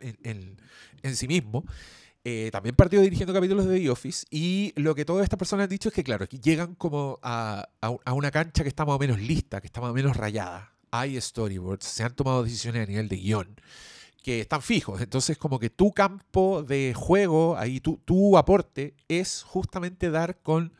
[0.00, 0.56] en,
[1.02, 1.64] en- sí mismo,
[2.24, 5.70] eh, también partió dirigiendo capítulos de The Office y lo que todas estas personas han
[5.70, 8.96] dicho es que, claro, aquí llegan como a, a a una cancha que está más
[8.96, 10.72] o menos lista, que está más o menos rayada.
[10.90, 13.60] Hay storyboards, se han tomado decisiones a nivel de guion
[14.24, 15.02] que están fijos.
[15.02, 20.72] Entonces, como que tu campo de juego, ahí tu, tu aporte es justamente dar con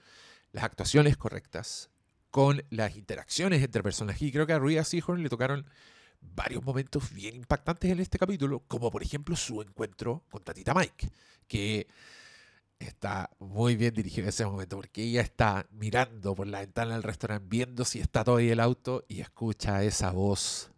[0.52, 1.90] las actuaciones correctas,
[2.30, 4.22] con las interacciones entre personajes.
[4.22, 5.66] Y creo que a Rhea Seahorn le tocaron
[6.22, 11.10] varios momentos bien impactantes en este capítulo, como por ejemplo su encuentro con Tatita Mike,
[11.46, 11.86] que
[12.78, 17.46] está muy bien dirigido ese momento, porque ella está mirando por la ventana del restaurante,
[17.50, 20.70] viendo si está todavía el auto y escucha esa voz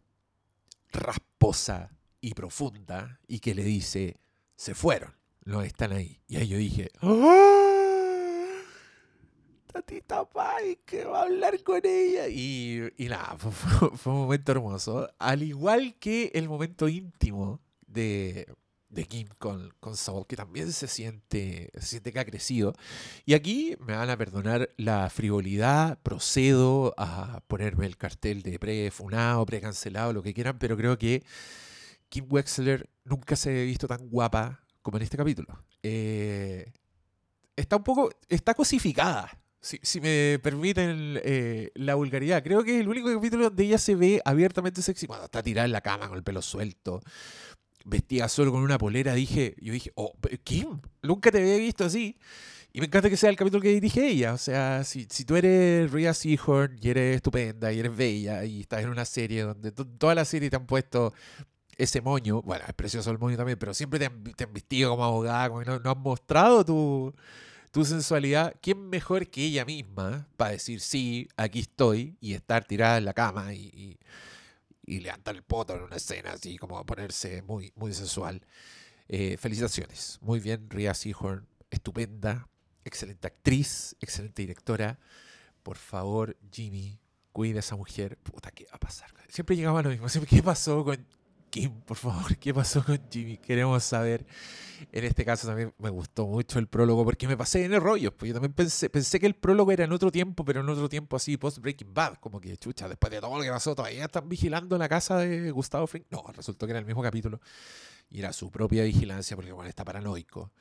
[0.90, 4.16] rasposa y profunda y que le dice,
[4.56, 6.20] se fueron, no están ahí.
[6.28, 8.62] Y ahí yo dije, ¡Ah!
[9.72, 12.28] Tatita Pai, que va a hablar con ella.
[12.28, 15.08] Y, y nada, fue- fue un momento hermoso.
[15.18, 18.46] Al igual que el momento íntimo de,
[18.88, 22.72] de Kim con, con Saul, que también se siente, se siente que ha crecido.
[23.26, 29.44] Y aquí me van a perdonar la frivolidad, procedo a ponerme el cartel de pre-funado,
[29.44, 31.22] pre-cancelado, lo que quieran, pero creo que
[32.08, 35.48] Kim Wexler nunca se ha visto tan guapa como en este capítulo.
[35.82, 36.72] Eh,
[37.56, 42.42] está un poco, está cosificada, si, me permiten eh, la vulgaridad.
[42.42, 45.06] Creo que es el único capítulo donde ella se ve abiertamente sexy.
[45.06, 47.02] Cuando está tirada en la cama con el pelo suelto,
[47.84, 50.12] vestida solo con una polera, dije, yo dije, oh,
[50.44, 52.16] Kim, nunca te había visto así.
[52.72, 54.34] Y me encanta que sea el capítulo que dirige ella.
[54.34, 58.82] O sea, si, tú eres Rhea Seahorn y eres estupenda y eres bella y estás
[58.82, 61.14] en una serie donde to- toda la serie te han puesto
[61.76, 64.90] ese moño, bueno, es precioso el moño también, pero siempre te han, te han vestido
[64.90, 67.14] como abogada, como no, no han mostrado tu,
[67.70, 68.54] tu sensualidad.
[68.62, 73.12] ¿Quién mejor que ella misma para decir, sí, aquí estoy y estar tirada en la
[73.14, 73.98] cama y,
[74.86, 78.40] y- levantar el poto en una escena así como ponerse muy, muy sensual?
[79.08, 80.18] Eh, felicitaciones.
[80.22, 82.48] Muy bien, Rhea Seahorn, estupenda,
[82.84, 84.98] excelente actriz, excelente directora.
[85.62, 86.98] Por favor, Jimmy,
[87.32, 88.16] cuida a esa mujer.
[88.18, 89.10] Puta, ¿qué va a pasar?
[89.28, 90.06] Siempre llegaba lo mismo.
[90.28, 91.04] ¿qué pasó con
[91.56, 91.80] Kim?
[91.80, 93.38] Por favor, ¿qué pasó con Jimmy?
[93.38, 94.26] Queremos saber.
[94.92, 98.14] En este caso también me gustó mucho el prólogo porque me pasé en el rollo.
[98.14, 100.86] Pues yo también pensé, pensé que el prólogo era en otro tiempo, pero en otro
[100.90, 102.16] tiempo así, post Breaking Bad.
[102.16, 105.50] Como que, chucha, después de todo lo que pasó, todavía están vigilando la casa de
[105.50, 106.04] Gustavo Fring.
[106.10, 107.40] No, resultó que era el mismo capítulo.
[108.10, 110.52] Y era su propia vigilancia porque, bueno, está paranoico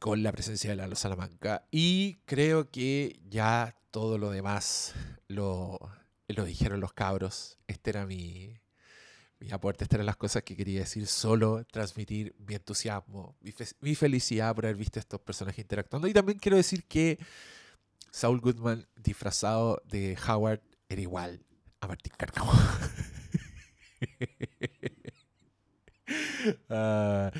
[0.00, 1.68] con la presencia de la Salamanca.
[1.70, 4.94] Y creo que ya todo lo demás
[5.28, 5.78] lo,
[6.26, 7.56] lo dijeron los cabros.
[7.68, 8.58] Este era mi,
[9.40, 11.06] mi aporte, estas eran las cosas que quería decir.
[11.06, 16.08] Solo transmitir mi entusiasmo, mi, fe- mi felicidad por haber visto a estos personajes interactuando.
[16.08, 17.18] Y también quiero decir que
[18.10, 21.44] Saul Goodman disfrazado de Howard era igual
[21.80, 22.52] a Martín Cárcamo.
[26.70, 27.30] Ah,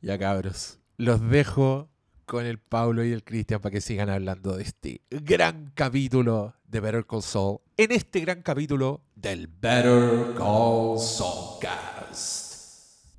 [0.00, 1.90] ya cabros, los dejo
[2.24, 6.80] con el Pablo y el Cristian para que sigan hablando de este gran capítulo de
[6.80, 7.58] Better Call Saul.
[7.76, 12.54] En este gran capítulo del Better Call Saul Cast.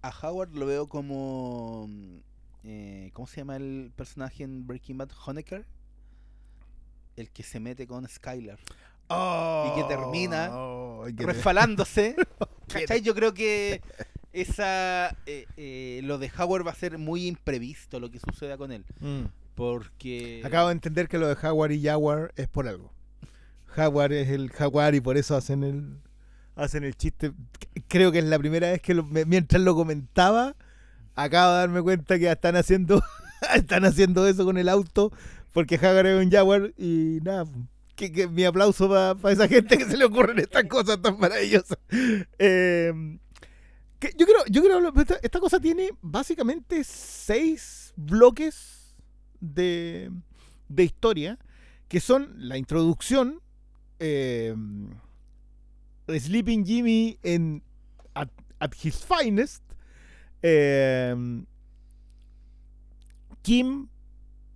[0.01, 1.87] A Howard lo veo como.
[1.87, 2.17] mm,
[2.63, 5.09] eh, ¿Cómo se llama el personaje en Breaking Bad?
[5.25, 5.65] Honecker.
[7.15, 8.59] El que se mete con Skylar.
[9.07, 12.15] Y que termina Oh, Resfalándose.
[12.67, 13.01] ¿Cachai?
[13.01, 13.81] Yo creo que
[14.35, 18.71] esa eh, eh, lo de Howard va a ser muy imprevisto lo que suceda con
[18.71, 18.85] él.
[18.99, 19.23] Mm.
[19.55, 20.41] Porque.
[20.43, 22.91] Acabo de entender que lo de Jaguar y Jaguar es por algo.
[23.67, 25.97] Jaguar es el Jaguar y por eso hacen el
[26.55, 27.31] hacen el chiste.
[27.87, 30.55] Creo que es la primera vez que lo- mientras lo comentaba,
[31.15, 33.01] acabo de darme cuenta que están haciendo
[33.55, 35.11] están haciendo eso con el auto
[35.53, 37.45] porque Jaguar es un Jaguar y nada.
[37.95, 41.77] Que, que mi aplauso para esa gente que se le ocurren estas cosas tan maravillosas.
[42.39, 42.91] Eh,
[44.01, 48.95] yo creo, yo creo esta, cosa tiene básicamente seis bloques
[49.39, 50.11] de,
[50.67, 51.39] de historia
[51.87, 53.41] que son la introducción,
[53.99, 54.55] eh,
[56.07, 57.63] Sleeping Jimmy en
[58.13, 58.29] at,
[58.59, 59.63] at his finest,
[60.41, 61.15] eh,
[63.41, 63.87] Kim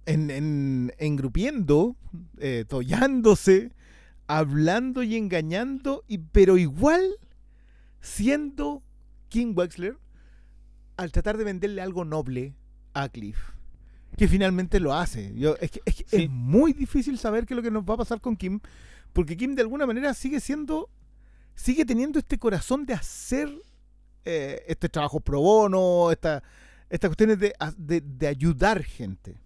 [0.06, 1.95] en, en, engrupiendo,
[2.39, 3.71] eh, tollándose,
[4.28, 7.15] hablando y engañando, y, pero igual
[8.02, 8.82] siendo
[9.29, 9.97] Kim Wexler
[10.97, 12.55] al tratar de venderle algo noble
[12.93, 13.37] a Cliff.
[14.17, 15.33] Que finalmente lo hace.
[15.35, 16.23] Yo, es que, es, que Sí.
[16.23, 18.59] es muy difícil saber qué es lo que nos va a pasar con Kim.
[19.13, 20.89] Porque Kim de alguna manera sigue siendo.
[21.55, 23.49] Sigue teniendo este corazón de hacer
[24.25, 26.41] eh, este trabajo pro bono, esta,
[26.89, 29.37] estas cuestiones de, de- de ayudar gente.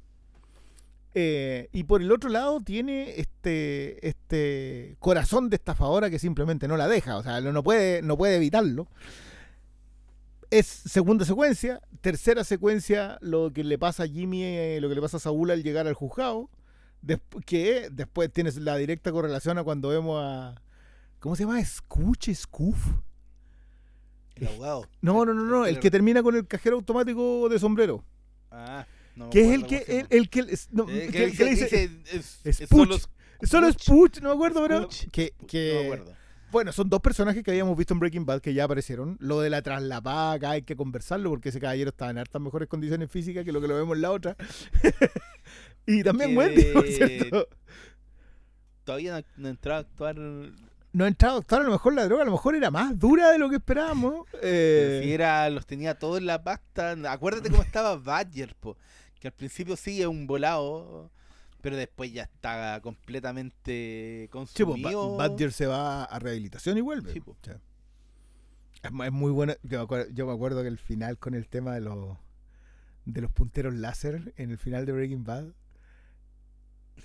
[1.16, 6.76] Eh, y por el otro lado tiene este, este corazón de estafadora que simplemente no
[6.76, 8.88] la deja, o sea, no, no puede, no puede evitarlo.
[10.60, 15.02] Es segunda secuencia, tercera secuencia, lo que le pasa a Jimmy, eh, lo que le
[15.02, 16.50] pasa a Saúl al llegar al juzgado,
[17.04, 20.62] desp- que después tienes la directa correlación a cuando vemos a...
[21.20, 21.60] ¿Cómo se llama?
[21.60, 22.36] ¿Escuche?
[22.36, 22.78] ¿Scoof?
[24.36, 24.88] El abogado.
[25.02, 28.04] No, no, no, no, el que termina con el cajero automático de sombrero.
[28.52, 30.08] Ah, no Que es el que, el, llama.
[30.12, 32.98] el que, es- no, Eh, que- que que dice- le dice, es- es es solo
[32.98, 33.06] Puch.
[33.50, 36.23] solo es Puch, no me acuerdo, pero que, que- No me acuerdo.
[36.54, 39.18] Bueno, son dos personajes que habíamos visto en Breaking Bad que ya aparecieron.
[39.20, 42.70] Lo de la traslapada acá hay que conversarlo porque ese caballero estaba en hartas mejores
[42.70, 44.38] condiciones físicas que lo que lo vemos en la otra.
[45.86, 47.48] y también Que- Wendy, por cierto.
[48.86, 50.16] Todavía no, no entraba a actuar
[50.96, 53.32] no ha entrado doctor, a lo mejor la droga a lo mejor era más dura
[53.32, 54.28] de lo que esperábamos.
[54.44, 56.96] Eh, Si era, los tenía todos en la pasta.
[57.10, 58.78] Acuérdate cómo estaba Badger, po,
[59.20, 61.10] que al principio sí es un volado,
[61.64, 65.16] pero después ya está completamente sí, pues, consumido.
[65.16, 67.14] Ba- Badger se va a rehabilitación y vuelve.
[67.14, 67.22] Sí.
[67.42, 67.52] Sí.
[68.84, 69.54] Es, mu- es muy bueno.
[69.64, 72.18] Yo me, acuerdo, yo me acuerdo que el final con el tema de los
[73.06, 75.46] de los punteros láser en el final de Breaking Bad.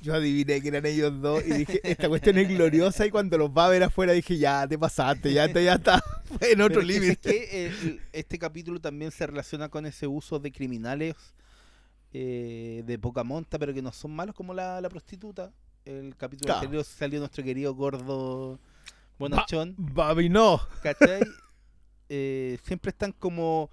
[0.03, 3.51] Yo adiviné que eran ellos dos y dije, esta cuestión es gloriosa y cuando los
[3.51, 6.03] va a ver afuera dije, ya te pasaste, ya, te, ya está,
[6.41, 8.01] en otro Pero es que, límite.
[8.13, 11.15] este capítulo también se relaciona con ese uso de criminales
[12.13, 15.53] eh, de poca monta, pero que no son malos como la, la prostituta.
[15.85, 16.61] El capítulo Claro.
[16.61, 18.59] anterior salió nuestro querido gordo
[19.19, 19.75] bonachón.
[19.79, 20.61] Babi, no.
[20.83, 21.21] ¿Cachai?
[22.11, 23.69] Eh, siempre están como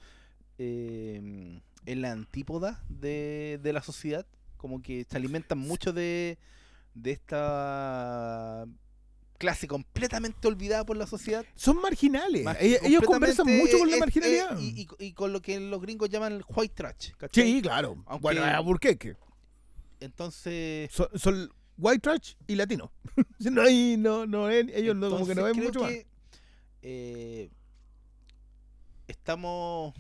[0.57, 4.25] eh, en la antípoda de, de la sociedad,
[4.57, 6.37] como que se alimentan mucho de,
[6.95, 8.65] de esta
[9.37, 11.45] clase completamente olvidada por la sociedad.
[11.55, 12.45] Son marginales.
[12.59, 14.57] Ellos, conversan mucho con la eh, marginalidad.
[14.59, 17.11] eh, y, y- y con lo que los gringos llaman el white trash.
[17.17, 17.43] ¿cachai?
[17.53, 18.01] sí, claro.
[18.07, 19.15] Aunque- Bueno, a Burqueque.
[19.99, 22.91] Entonces, Son, son white trash y latino.
[23.39, 25.91] no hay, no, no, ellos no, como que no ven mucho más.
[26.81, 27.49] eh,
[29.07, 29.93] estamos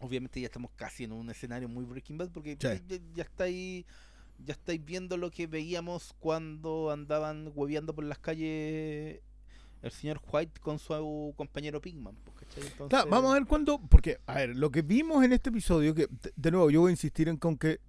[0.00, 2.58] obviamente ya estamos casi en un escenario muy Breaking Bad porque Sí.
[2.88, 3.84] ya, ya estáis
[4.44, 9.20] ya estáis viendo lo que veíamos cuando andaban hueveando por las calles
[9.82, 12.62] el señor White con su compañero Pigman pues, ¿cachai?
[12.66, 13.78] Entonces, Claro, vamos a ver cuándo.
[13.78, 16.88] Porque, a ver, lo que vimos en este episodio, que de- de nuevo yo voy
[16.90, 17.80] a insistir en con que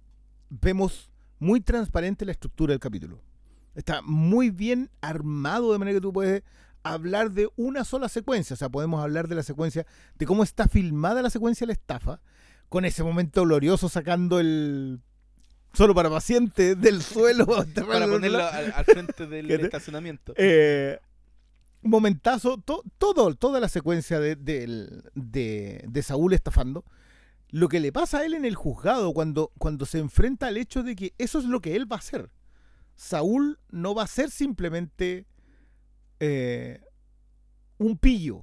[0.50, 3.20] vemos muy transparente la estructura del capítulo.
[3.74, 6.42] Está muy bien armado de manera que tú puedes
[6.82, 8.54] hablar de una sola secuencia.
[8.54, 9.86] O sea, podemos hablar de la secuencia,
[10.18, 12.20] de cómo está filmada la secuencia de la estafa,
[12.68, 15.00] con ese momento glorioso sacando el
[15.76, 17.46] solo para pacientes del suelo.
[17.88, 20.98] para ponerlo al, al frente del ¿Qué te- estacionamiento Eh,
[21.82, 26.84] momentazo, to- todo, toda la secuencia de, del- de- de Saúl estafando.
[27.50, 30.82] Lo que le pasa a él en el juzgado cuando, cuando se enfrenta al hecho
[30.82, 32.30] de que eso es lo que él va a hacer.
[32.96, 35.26] Saúl no va a ser simplemente
[36.18, 36.80] eh,
[37.78, 38.42] un pillo.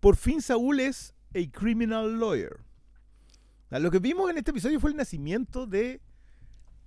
[0.00, 2.60] Por fin Saúl es a criminal lawyer.
[3.70, 6.00] Sea, Lo que vimos en este episodio fue el nacimiento de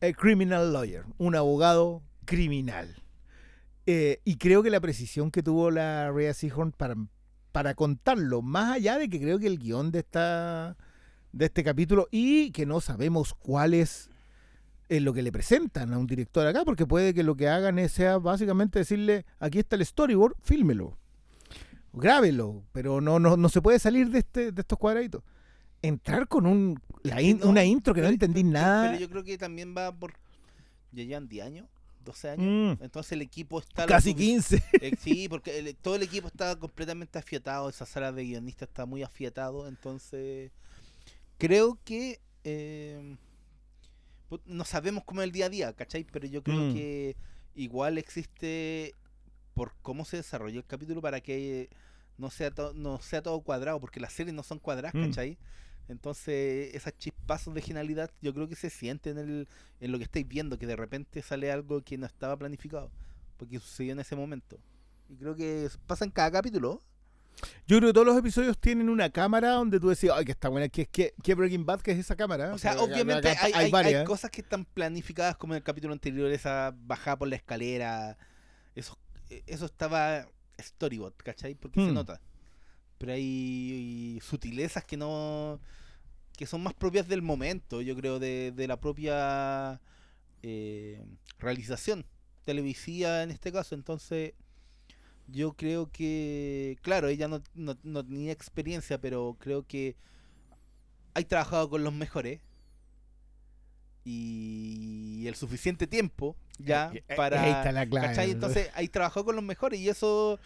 [0.01, 3.01] a criminal lawyer, un abogado criminal.
[3.85, 6.95] Eh, y creo que la precisión que tuvo la Rhea Seahorn para,
[7.53, 10.75] para contarlo, más allá de que creo que el guion de, esta,
[11.31, 14.09] de este capítulo y que no sabemos cuál es
[14.89, 17.87] eh, lo que le presentan a un director acá, porque puede que lo que hagan
[17.87, 20.97] sea básicamente decirle, aquí está el storyboard, fílmelo,
[21.93, 25.23] grábelo, pero no, no, no se puede salir de, este, de estos cuadraditos.
[25.83, 28.87] Entrar con un, la que in- no, una intro que no entendí pero- nada.
[28.87, 30.13] pero yo creo que también va por
[30.91, 31.67] ya llevan 10 años
[32.05, 34.63] 12 años Mm, entonces el equipo está casi sufic- 15.
[34.81, 38.85] Eh, sí, porque el- todo el equipo está completamente afiatado, esa sala de guionistas está
[38.85, 40.51] muy afiatado, entonces
[41.37, 43.15] creo que eh,
[44.29, 46.03] pu- no sabemos cómo es el día a día, ¿cachai?
[46.03, 46.73] Pero yo creo Mm.
[46.73, 47.15] que
[47.55, 48.93] igual existe
[49.53, 51.69] por cómo se desarrolló el capítulo para que
[52.17, 55.03] no sea, no sea todo cuadrado, porque las series no son cuadradas, Mm.
[55.89, 59.47] Entonces, esas chispazos de genialidad yo creo que se sienten en, el,
[59.81, 62.89] en lo que estáis viendo, que de repente sale algo que no estaba planificado,
[63.37, 64.57] porque sucedió en ese momento.
[65.09, 66.81] Y creo que pasa en cada capítulo.
[67.67, 70.49] Yo creo que todos los episodios tienen una cámara donde tú decís, ay, que está
[70.49, 72.53] buena, que, que, que Breaking Bad, que es esa cámara.
[72.53, 74.05] O sea, obviamente acá hay, hay- hay varias.
[74.07, 78.17] cosas que están planificadas como en el capítulo anterior, esa bajada por la escalera,
[78.75, 78.97] eso,
[79.47, 80.27] eso estaba
[80.61, 81.55] storyboard, ¿cachai?
[81.55, 81.95] Porque se Hmm.
[81.95, 82.21] nota.
[83.03, 85.59] Pero hay sutilezas que no
[86.37, 89.81] que son más propias del momento, yo creo, de, de la propia
[90.41, 91.03] eh,
[91.37, 92.05] realización
[92.45, 93.75] televisiva en este caso.
[93.75, 94.31] Entonces,
[95.27, 99.97] yo creo que, claro, ella no, no, no tenía experiencia, pero creo que
[101.13, 102.39] hay trabajado con los mejores
[104.05, 107.41] y el suficiente tiempo ya Eh, eh, para...
[107.43, 108.07] ahí está la clave.
[108.07, 108.31] ¿cachai?
[108.31, 110.39] Entonces, hay trabajado con los mejores y eso,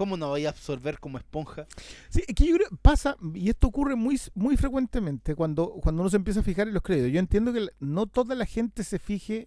[0.00, 1.66] ¿cómo no vaya a absorber como esponja?
[2.08, 6.08] Sí, es que yo creo pasa, y esto ocurre muy, muy frecuentemente cuando, cuando uno
[6.08, 7.12] se empieza a fijar en los créditos.
[7.12, 9.46] Yo entiendo que no toda la gente se fije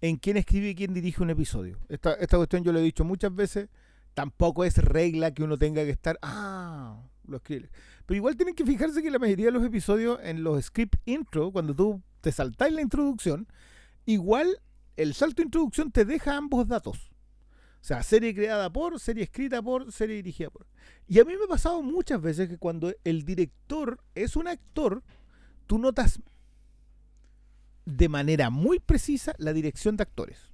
[0.00, 1.78] en quién escribe y quién dirige un episodio.
[1.88, 3.68] Esta, esta cuestión yo lo he dicho muchas veces,
[4.12, 7.70] tampoco es regla que uno tenga que estar, ah, lo escribe.
[8.06, 11.52] Pero igual tienen que fijarse que la mayoría de los episodios en los script intro,
[11.52, 13.46] cuando tú te saltás la introducción,
[14.04, 14.58] igual
[14.96, 17.12] el salto de introducción te deja ambos datos.
[17.86, 20.66] Sea, serie creada por, serie escrita por, serie dirigida por.
[21.06, 25.04] Y a mí me ha pasado muchas veces que cuando el director es un actor,
[25.68, 26.18] tú notas
[27.84, 30.50] de manera muy precisa la dirección de actores.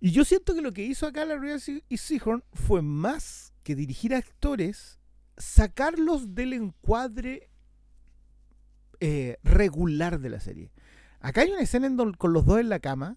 [0.00, 3.76] Y yo siento que lo que hizo acá la Real y Seahorn fue más que
[3.76, 4.98] dirigir actores,
[5.36, 7.50] sacarlos del encuadre
[8.98, 10.72] eh, regular de la serie.
[11.20, 11.88] Acá hay una escena
[12.18, 13.16] con los dos en la cama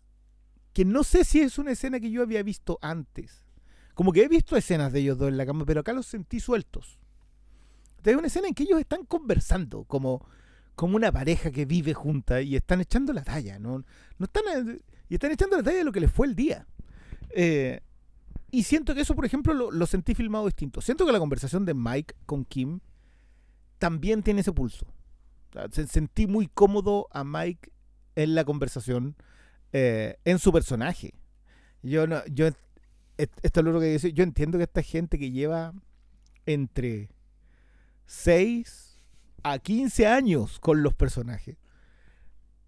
[0.75, 3.45] que no sé si es una escena que yo había visto antes.
[3.93, 6.41] Como que he visto escenas de ellos dos en la cama, pero acá los sentí
[6.41, 6.99] sueltos.
[8.03, 10.27] Hay una escena en que ellos están conversando, como,
[10.75, 13.85] como una pareja que vive junta y están echando la talla, ¿no?
[14.17, 16.67] no están, eh, y están echando la talla de lo que les fue el día.
[17.29, 17.79] Eh,
[18.51, 20.81] y siento que eso, por ejemplo, lo, sentí filmado distinto.
[20.81, 22.81] Siento que la conversación de Mike con Kim
[23.79, 24.85] también tiene ese pulso.
[25.55, 27.71] O sentí muy cómodo a Mike
[28.17, 29.15] en la conversación,
[29.77, 31.13] eh, en su personaje.
[31.83, 32.47] Yo no, yo
[33.17, 33.97] esto es lo que.
[34.13, 35.73] Yo entiendo que esta gente que lleva
[36.45, 37.09] entre
[38.05, 38.97] 6
[39.43, 41.57] a 15 años con los personajes.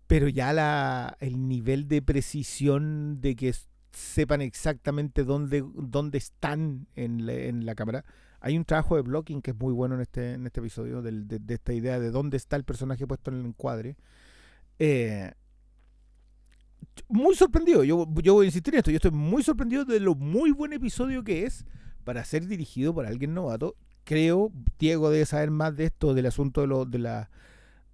[0.08, 3.56] Pero ya la, el nivel de precisión de que
[3.94, 8.04] sepan exactamente dónde, dónde están en la, cámara.
[8.42, 11.54] Hay un trabajo de blocking que es muy bueno en este, en este episodio, de
[11.54, 13.96] esta idea de dónde está el personaje puesto en el encuadre.
[14.78, 15.32] Eh,
[17.10, 20.16] muy sorprendido, yo, yo voy a insistir en esto, yo estoy muy sorprendido de lo
[20.16, 21.66] muy buen episodio que es
[22.04, 23.76] para ser dirigido por alguien novato.
[24.04, 27.30] Creo, Diego debe saber más de esto, del asunto de, lo, de la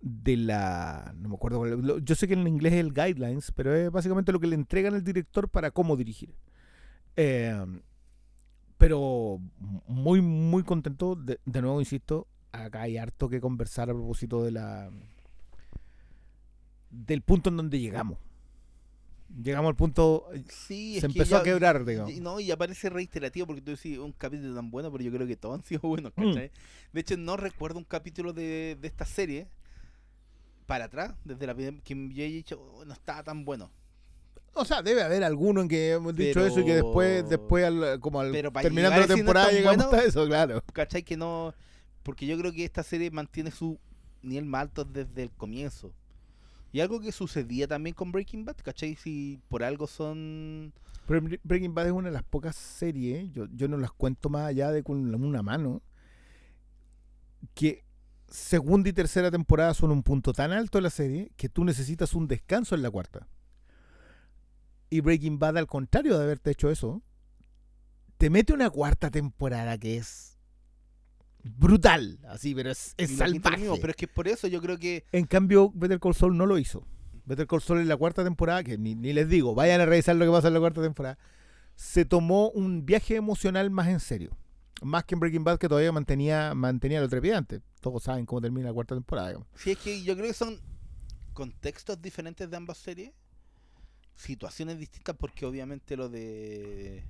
[0.01, 3.73] de la no me acuerdo lo- yo sé que en inglés es el guidelines pero
[3.73, 6.35] es básicamente lo que le entregan al director para cómo dirigir.
[7.15, 7.65] Eh,
[8.77, 9.39] pero
[9.87, 11.15] muy muy contento.
[11.15, 14.91] De, de nuevo insisto acá hay harto que conversar a propósito de la
[16.89, 18.17] del punto en donde llegamos
[19.41, 23.47] llegamos al punto Sí, se que empezó a quebrar digamos Y, no, y aparece reiterativo
[23.47, 26.11] porque tú decís un capítulo tan bueno, pero yo creo que todos han sido buenos,
[26.15, 26.27] Mm.
[26.29, 26.51] ¿cachai?
[26.91, 29.47] De hecho, no recuerdo un capítulo de, de esta serie
[30.65, 33.69] para atrás, desde la primera que yo he dicho, "Oh, no estaba tan bueno.
[34.55, 37.65] o sea debe haber alguno en que hemos dicho Pero- eso y que después después
[37.65, 40.61] al- como al Pero terminando la a decir no temporada llegamos bueno, a eso claro
[40.73, 41.01] ¿Cachai?
[41.03, 41.53] Que no.
[42.03, 43.79] Porque yo creo que esta serie mantiene su
[44.21, 45.91] nivel más alto desde el comienzo.
[46.73, 48.95] Y algo que sucedía también con Breaking Bad, ¿cachai?
[48.95, 50.73] Si por algo son.
[51.07, 54.71] Breaking Bad es una de las pocas series, yo, yo no las cuento más allá
[54.71, 55.83] de con una mano,
[57.53, 57.83] que
[58.27, 62.15] segunda y tercera temporada son un punto tan alto de la serie que tú necesitas
[62.15, 63.27] un descanso en la cuarta.
[64.89, 67.03] Y Breaking Bad, al contrario de haberte hecho eso,
[68.17, 70.32] te mete una cuarta temporada que es
[71.43, 73.57] brutal, así, pero es, es salvaje.
[73.57, 75.05] mismo, pero es que por eso yo creo que.
[75.11, 76.87] En cambio, Better Call Saul no lo hizo.
[77.25, 80.15] Better Call Saul en la cuarta temporada, que ni, ni les digo, vayan a revisar
[80.15, 81.17] lo que pasa en la cuarta temporada,
[81.75, 84.37] se tomó un viaje emocional más en serio.
[84.81, 87.61] Más que en Breaking Bad, que todavía mantenía, mantenía lo trepidante.
[87.79, 89.29] Todos saben cómo termina la cuarta temporada.
[89.29, 89.47] digamos.
[89.55, 90.59] Sí, es que yo creo que son
[91.33, 93.11] contextos diferentes de ambas series.
[94.15, 97.03] Situaciones distintas, porque obviamente lo de.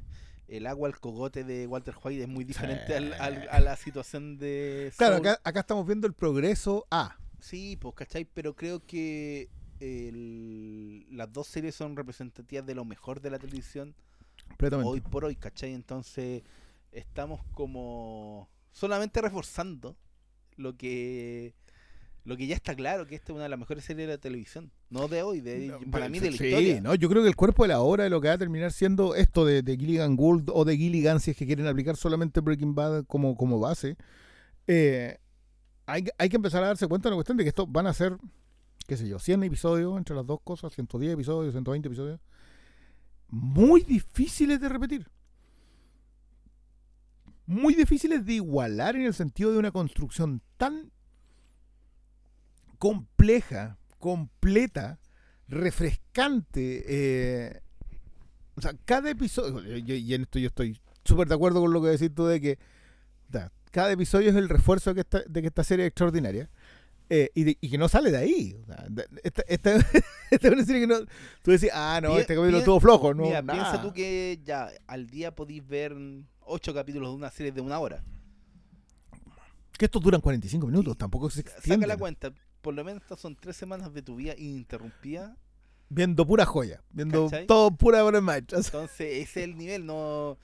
[0.56, 4.38] El agua al cogote de Walter White es muy diferente al- al- a la situación
[4.38, 4.94] de.
[4.98, 7.18] Claro, acá, acá estamos viendo el progreso A.
[7.40, 8.26] Sí, pues, ¿cachai?
[8.26, 9.50] Pero creo que
[9.80, 13.96] el- las dos series son representativas de lo mejor de la televisión
[14.50, 14.90] completamente.
[14.92, 15.74] hoy por hoy, ¿cachai?
[15.74, 16.44] Entonces,
[16.92, 19.96] estamos como solamente reforzando
[20.56, 21.54] lo que
[22.26, 24.18] lo que ya está claro, que esta es una de las mejores series de la
[24.18, 24.72] televisión.
[24.90, 26.82] No de hoy, de, No, para mí de la sí, historia.
[26.82, 26.96] ¿no?
[26.96, 29.16] Yo creo que el cuerpo de la obra de lo que va a terminar siendo
[29.16, 32.76] esto de, de Gilligan Gould o de Gilligan, si es que quieren aplicar solamente Breaking
[32.76, 33.98] Bad como, como base,
[34.68, 35.18] eh,
[35.86, 37.94] hay, hay que empezar a darse cuenta de la cuestión de que esto van a
[37.94, 38.18] ser,
[38.88, 42.22] qué sé yo, 100 episodios entre las dos cosas, 110 episodios, 120 episodios,
[43.28, 45.10] muy difíciles de repetir.
[47.46, 50.93] Muy difíciles de igualar en el sentido de una construcción tan
[52.88, 55.00] compleja, completa,
[55.48, 56.84] refrescante.
[56.86, 57.62] eh,
[58.56, 61.82] o sea, cada episodio, y- y en esto yo estoy súper de acuerdo con lo
[61.82, 62.60] que decís tú de que
[63.72, 66.50] cada episodio es el refuerzo de que esta, de que esta serie es extraordinaria.
[67.10, 68.58] eh, y, de- y que no sale de ahí.
[68.62, 69.76] O sea, de- esta, esta-
[70.32, 71.00] esta es una serie que no.
[71.44, 73.14] Tú decís, ah, no, este capítulo estuvo flojo.
[73.14, 73.60] No, Mira, nada.
[73.62, 75.96] piensa tú que ya al día podéis ver
[76.42, 78.04] ocho capítulos de una serie de una hora.
[79.78, 81.90] Que estos duran 45 minutos, tampoco se Saca extienden.
[81.90, 82.32] la cuenta.
[82.64, 85.36] Por lo menos estas son tres semanas de tu vida ininterrumpida.
[85.90, 87.46] Viendo pura joya, viendo ¿Cachai?
[87.46, 88.58] todo pura obra maestra.
[88.66, 90.38] Entonces, ese es el nivel, no.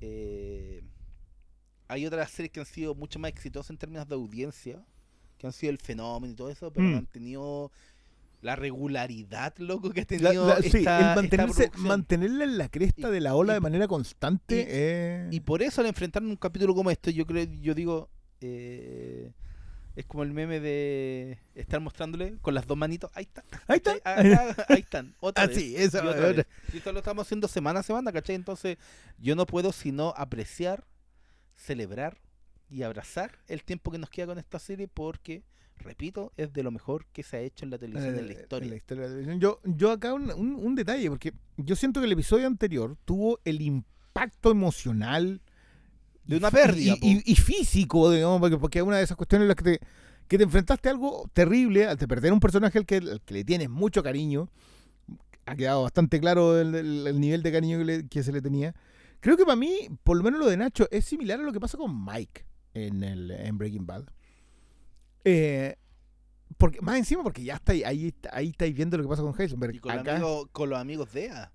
[0.00, 0.82] eh,
[1.88, 4.84] hay otras series que han sido mucho más exitosas en términos de audiencia,
[5.38, 6.90] que han sido el fenómeno y todo eso, pero Mm.
[6.92, 7.72] no han tenido
[8.42, 11.88] la regularidad, loco, que ha tenido la- sí, esta, el esta mantenerse, producción.
[11.88, 14.56] mantenerla en la cresta Y- de la ola y- de manera constante.
[14.60, 18.10] y- eh, Y por eso al enfrentar un capítulo como este, yo creo, yo digo,
[18.42, 19.32] eh,
[19.96, 23.10] Es como el meme de estar mostrándole con las dos manitos.
[23.14, 23.44] Ahí está.
[23.68, 23.94] Ahí está.
[24.04, 24.22] Ah,
[24.56, 25.14] ah, ahí están.
[25.20, 26.46] Otra Ah, vez, sí, eso, y otra vez.
[26.72, 28.34] Y esto lo estamos haciendo semana a semana, ¿cachai?
[28.34, 28.76] Entonces,
[29.18, 30.84] yo no puedo sino apreciar,
[31.54, 32.18] celebrar
[32.68, 35.44] y abrazar el tiempo que nos queda con esta serie porque,
[35.76, 38.36] repito, es de lo mejor que se ha hecho en la televisión en la Eh,
[38.40, 38.64] historia.
[38.64, 39.40] en la historia de la televisión.
[39.40, 43.38] Yo, yo acá un, un- un detalle, porque yo siento que el episodio anterior tuvo
[43.44, 45.40] el impacto emocional
[46.26, 46.94] De una pérdida.
[46.96, 47.06] y, po.
[47.06, 49.80] y- y físico, digamos, porque, porque es una de esas cuestiones en las que te,
[50.28, 53.34] que te enfrentaste a algo terrible al te perder un personaje al que, al que
[53.34, 54.48] le tienes mucho cariño.
[55.46, 58.40] Ha quedado bastante claro el, el- el nivel de cariño que, le- que se le
[58.40, 58.74] tenía.
[59.20, 61.60] Creo que para mí, por lo menos lo de Nacho, es similar a lo que
[61.60, 64.04] pasa con Mike en, el, en Breaking Bad.
[65.24, 65.76] Eh,
[66.58, 69.22] porque, más encima, porque ya está ahí, ahí, está- ahí estáis viendo lo que pasa
[69.22, 69.74] con Heisenberg.
[69.74, 71.52] y con, los Acá- amigos, con los amigos de EA.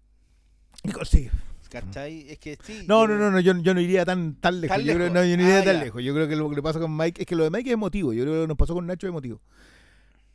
[0.83, 1.29] y con- sí.
[1.69, 2.29] ¿Cachai?
[2.29, 2.85] Es que sí.
[2.87, 4.75] No, no, no, no, yo, yo no iría tan, tan lejos.
[4.77, 5.83] ¿Tan yo creo, no, yo no iría Ah, tan ya.
[5.83, 6.03] lejos.
[6.03, 7.73] Yo creo que lo que le pasa con Mike es que lo de Mike es
[7.73, 8.11] emotivo.
[8.13, 9.41] Yo creo que lo que nos pasó con Nacho es emotivo.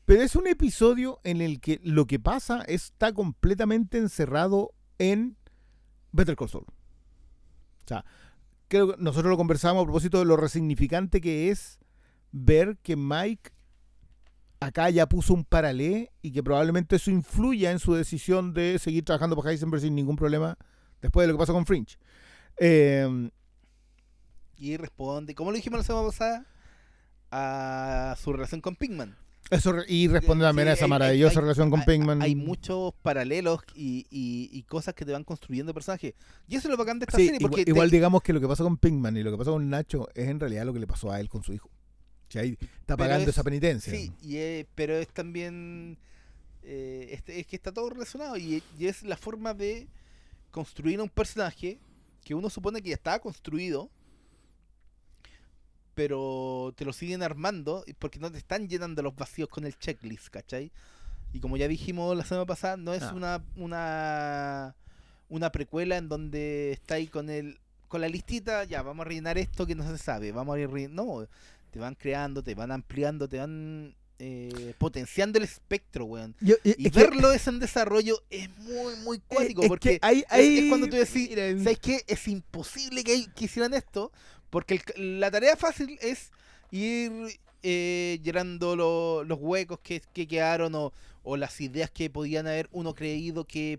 [0.05, 5.37] Pero es un episodio en el que lo que pasa está completamente encerrado en
[6.13, 6.65] Better Call Saul.
[6.67, 8.05] O sea,
[8.69, 11.79] creo que nosotros lo conversamos a propósito de lo resignificante que es
[12.33, 13.51] ver que Mike
[14.61, 19.05] acá ya puso un paralé y que probablemente eso influya en su decisión de seguir
[19.05, 20.57] trabajando para Heisenberg sin ningún problema
[21.05, 21.97] después de lo que pasó con Fringe.
[22.59, 23.31] Eh,
[24.57, 26.47] Y responde, como lo dijimos la semana pasada,
[27.31, 29.17] a su relación con Pigman.
[29.51, 32.23] eso y responde también Sí, a esa hay- maravillosa hay- relación con hay- Pinkman.
[32.23, 36.15] Hay muchos paralelos y, y- y cosas que te van construyendo personajes.
[36.49, 37.39] Y eso es lo bacán de esta Sí, serie.
[37.41, 39.53] igual, Porque te- igual digamos que lo que pasó con Pinkman y lo que pasó
[39.53, 41.69] con Nacho es en realidad lo que le pasó a él con su hijo.
[41.69, 43.93] O sea, ahí está pagando es- esa penitencia.
[43.93, 45.99] Sí, y es- pero es también.
[46.67, 49.87] eh, este- es que está todo relacionado y, y es la forma de
[50.55, 51.81] construir a un personaje
[52.25, 53.91] que uno supone que ya estaba construido,
[55.95, 60.29] pero te lo siguen armando porque no te están llenando los vacíos con el checklist,
[60.29, 60.71] ¿cachai?
[61.33, 63.13] Y como ya dijimos la semana pasada, no es Ah.
[63.15, 64.77] una, una,
[65.29, 69.39] una precuela en donde está ahí con el con la listita, ya, vamos a rellenar
[69.39, 71.27] esto que no se sabe, vamos a ir No,
[71.71, 73.95] te van creando, te van ampliando, te van
[74.27, 76.35] eh, potenciando el espectro, weón.
[76.41, 80.25] Yo- Y es que- verlo en desarrollo es muy, muy cuático, es porque hay- es-
[80.31, 81.29] hay- es, cuando tú decís,
[81.63, 82.03] ¿sabes qué?
[82.07, 84.11] Es imposible que, hicieran esto,
[84.49, 86.31] porque el- la tarea fácil es
[86.71, 87.13] ir
[87.67, 92.69] eh, llenando lo- los huecos que, que quedaron o, o las ideas que podían haber
[92.73, 93.79] uno creído que,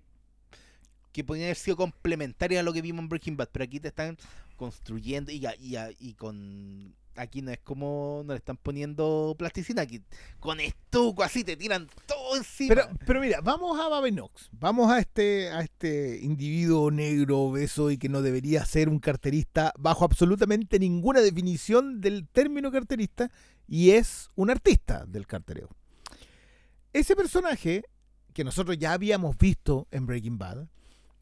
[1.11, 3.87] que podían haber sido complementarias a lo que vimos en Breaking Bad, pero aquí te
[3.89, 4.17] están
[4.57, 6.93] construyendo y con...
[7.15, 10.01] Aquí no es como no le están poniendo plasticina, aquí
[10.39, 12.89] con estuco así te tiran todo encima.
[13.05, 14.49] Pero, mira, vamos a Babenox.
[14.51, 19.73] Vamos a este, a este individuo negro, obeso y que no debería ser un carterista
[19.77, 23.31] bajo absolutamente ninguna definición del término carterista
[23.67, 25.69] y es un artista del cartereo.
[26.91, 27.83] Ese personaje
[28.33, 30.67] que nosotros ya habíamos visto en Breaking Bad,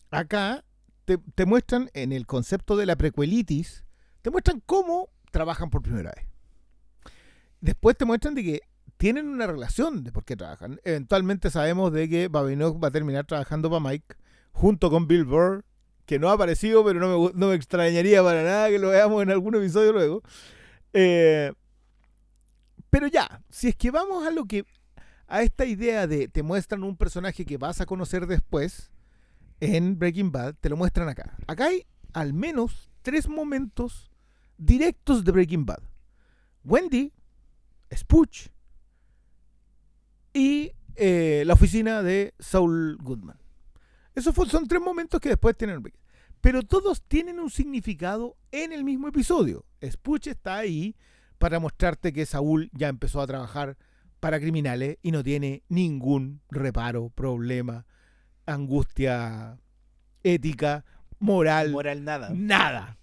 [0.09, 0.65] acá
[1.05, 3.83] te, te muestran en el concepto de la prequelitis,
[4.23, 6.25] te muestran cómo trabajan por primera vez.
[7.59, 8.61] Después te muestran de que
[8.97, 10.79] tienen una relación de por qué trabajan.
[10.85, 14.15] Eventualmente sabemos de que Babinock va a terminar trabajando para Mike
[14.53, 15.65] junto con Bill Burr,
[16.05, 19.23] que no ha aparecido, pero no me, no me extrañaría para nada que lo veamos
[19.23, 20.21] en algún episodio luego.
[20.93, 21.51] Eh,
[22.91, 24.65] pero ya, si es que vamos a lo que
[25.27, 28.91] a esta idea de te muestran un personaje que vas a conocer después
[29.59, 31.35] en Breaking Bad, te lo muestran acá.
[31.47, 34.11] Acá hay al menos tres momentos
[34.65, 35.79] directos de Breaking Bad.
[36.63, 37.11] Wendy,
[37.93, 38.47] Spooch
[40.33, 43.37] y eh, la oficina de Saul Goodman.
[44.15, 45.81] Esos fue- son tres momentos que después tienen.
[46.41, 49.65] Pero todos tienen un significado en el mismo episodio.
[49.81, 50.95] Spooch está ahí
[51.37, 53.77] para mostrarte que Saúl ya empezó a trabajar
[54.19, 57.85] para criminales y no tiene ningún reparo, problema,
[58.45, 59.57] angustia
[60.23, 60.85] ética,
[61.19, 62.29] moral, moral nada.
[62.33, 62.97] nada.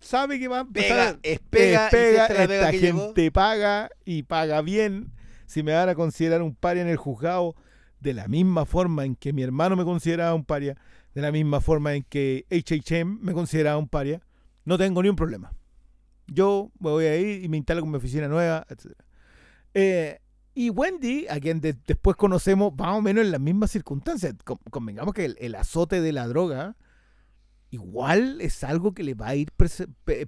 [0.00, 1.18] Sabe que va a empezar.
[1.18, 5.12] Pega, es pega, pega, esta es la pega esta que gente paga y paga bien.
[5.46, 7.54] Si me van a considerar un paria en el juzgado,
[8.00, 10.76] de la misma forma en que mi hermano me consideraba un paria,
[11.14, 14.20] de la misma forma en que HHM me consideraba un paria,
[14.64, 15.52] no tengo ni un problema.
[16.26, 18.92] Yo me voy a ir y me instalo con mi oficina nueva, etc.
[19.74, 20.18] Eh,
[20.54, 24.34] y Wendy, a quien de- después conocemos más o menos en las mismas circunstancias.
[24.44, 26.76] Con- convengamos que el, el azote de la droga
[27.76, 29.52] igual es algo que le va a ir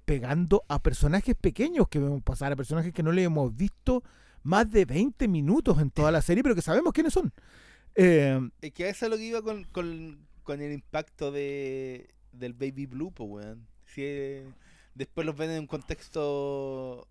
[0.04, 4.02] pegando a personajes pequeños que vemos pasar, a personajes que no le hemos visto
[4.42, 7.32] más de 20 minutos en toda la serie, pero que sabemos quiénes son.
[7.94, 12.86] Eh, Es que eso es lo que iba con, con, el impacto de, del Baby
[12.86, 13.66] Blue, pues, weón.
[13.86, 14.02] Si,
[14.94, 17.08] después los ven en un contexto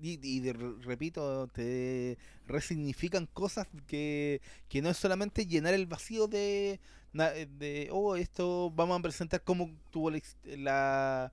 [0.00, 6.80] y, y repito, te resignifican cosas que, que no es solamente llenar el vacío de,
[7.24, 10.10] de oh, esto vamos a presentar cómo tuvo
[10.44, 11.32] la,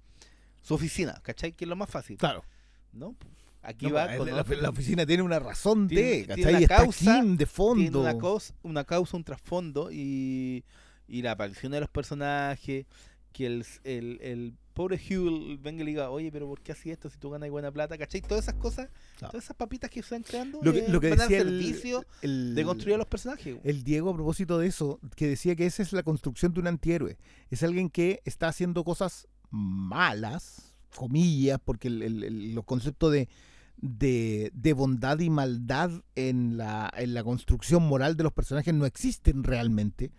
[0.62, 1.54] su oficina, ¿cachai?
[1.54, 2.44] Que es lo más fácil, Claro.
[2.92, 3.16] ¿no?
[3.62, 6.52] Aquí No, va la, con la- la oficina tiene una razón Tiene- de, tiene ¿cachai?
[6.54, 7.82] una Está causa, de fondo.
[7.82, 10.64] tiene una, causa, una causa, un trasfondo y,
[11.08, 12.86] y la aparición de los personajes,
[13.32, 16.90] que el, el, el pobre Hugh venga y le diga, oye, pero ¿por qué así
[16.92, 17.98] esto si tú ganas buena plata?
[17.98, 18.22] ¿Cachai?
[18.22, 21.10] Todas esas cosas, todas esas papitas que se van creando Lo que, eh, lo que
[21.12, 23.58] van al decía el- servicio el, de construir a los personajes.
[23.64, 26.68] el Diego a propósito de eso, que decía que esa es la construcción de un
[26.68, 27.18] antihéroe.
[27.50, 33.30] Es alguien que está haciendo cosas malas, comillas, porque el- los conceptos de,
[33.78, 38.86] de, de bondad y maldad en la, en la construcción moral de los personajes no
[38.86, 40.12] existen realmente.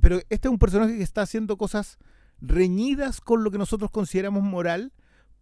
[0.00, 1.98] Pero este es un personaje que está haciendo cosas
[2.40, 4.92] reñidas con lo que nosotros consideramos moral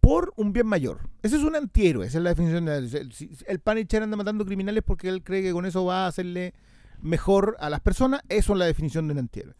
[0.01, 1.09] por un bien mayor.
[1.21, 2.65] Ese es un antihéroe, esa es la definición.
[2.65, 3.13] De, el,
[3.47, 6.53] el Punisher anda matando criminales porque él cree que con eso va a hacerle
[7.01, 9.55] mejor a las personas, eso es la definición de un antihéroe.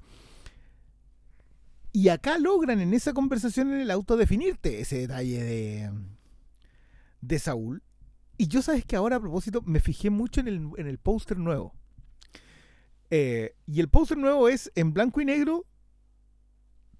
[1.91, 5.91] Y acá logran en esa conversación en el auto definirte ese detalle de,
[7.21, 7.81] de Saúl.
[8.37, 11.39] Y yo sabes que ahora a propósito me fijé mucho en el, en el póster
[11.39, 11.73] nuevo.
[13.09, 15.65] Eh, y el póster nuevo es en blanco y negro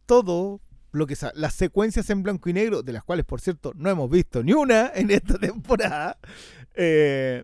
[0.07, 3.73] todo lo que sa- las secuencias en blanco y negro, de las cuales por cierto
[3.75, 6.17] no hemos visto ni una en esta temporada.
[6.73, 7.43] Eh,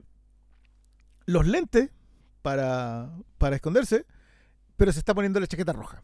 [1.27, 1.91] los lentes
[2.41, 4.05] para, para esconderse,
[4.75, 6.01] pero se está poniendo la chaqueta roja.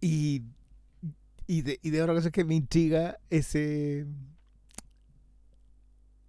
[0.00, 0.42] Y,
[1.46, 4.06] y, de, y de otra cosa que me intriga ese,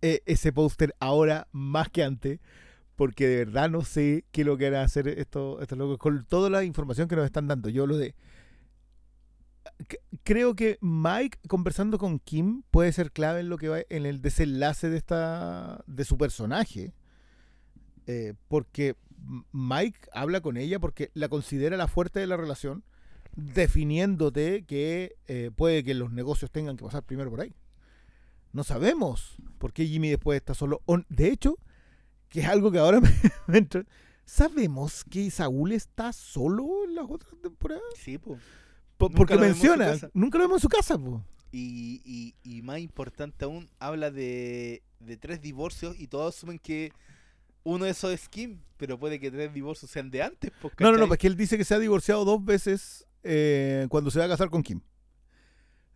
[0.02, 2.40] e- ese póster ahora más que antes,
[3.00, 6.50] porque de verdad no sé qué es lo que van hacer estos, locos con toda
[6.50, 7.70] la información que nos están dando.
[7.70, 8.14] Yo lo de...
[10.26, 14.22] Creo que Mike conversando con Kim puede ser clave en lo que va en el
[14.22, 16.94] desenlace de esta de su personaje.
[18.06, 18.98] Eh, porque
[19.54, 22.84] Mike habla con ella porque la considera la fuerte de la relación,
[23.34, 27.56] definiéndote que eh, puede que los negocios tengan que pasar primero por ahí.
[28.52, 30.82] No sabemos por qué Jimmy después está solo.
[31.08, 31.56] De hecho,
[32.30, 33.10] que es algo que ahora me,
[33.48, 33.86] me entra-
[34.26, 37.82] ¿Sabemos que Saúl está solo en las otras temporadas?
[37.96, 38.38] Sí, po.
[38.98, 40.98] Po- porque menciona, nunca lo vemos en su casa.
[40.98, 41.24] po.
[41.52, 46.92] Y, y, y más importante aún, habla de, de tres divorcios y todos asumen que
[47.64, 50.52] uno de esos es Kim, pero puede que tres divorcios sean de antes.
[50.62, 51.08] po, No, no, no, ¿cachai?
[51.08, 54.50] pues él dice que se ha divorciado dos veces eh, cuando se va a casar
[54.52, 54.80] con Kim.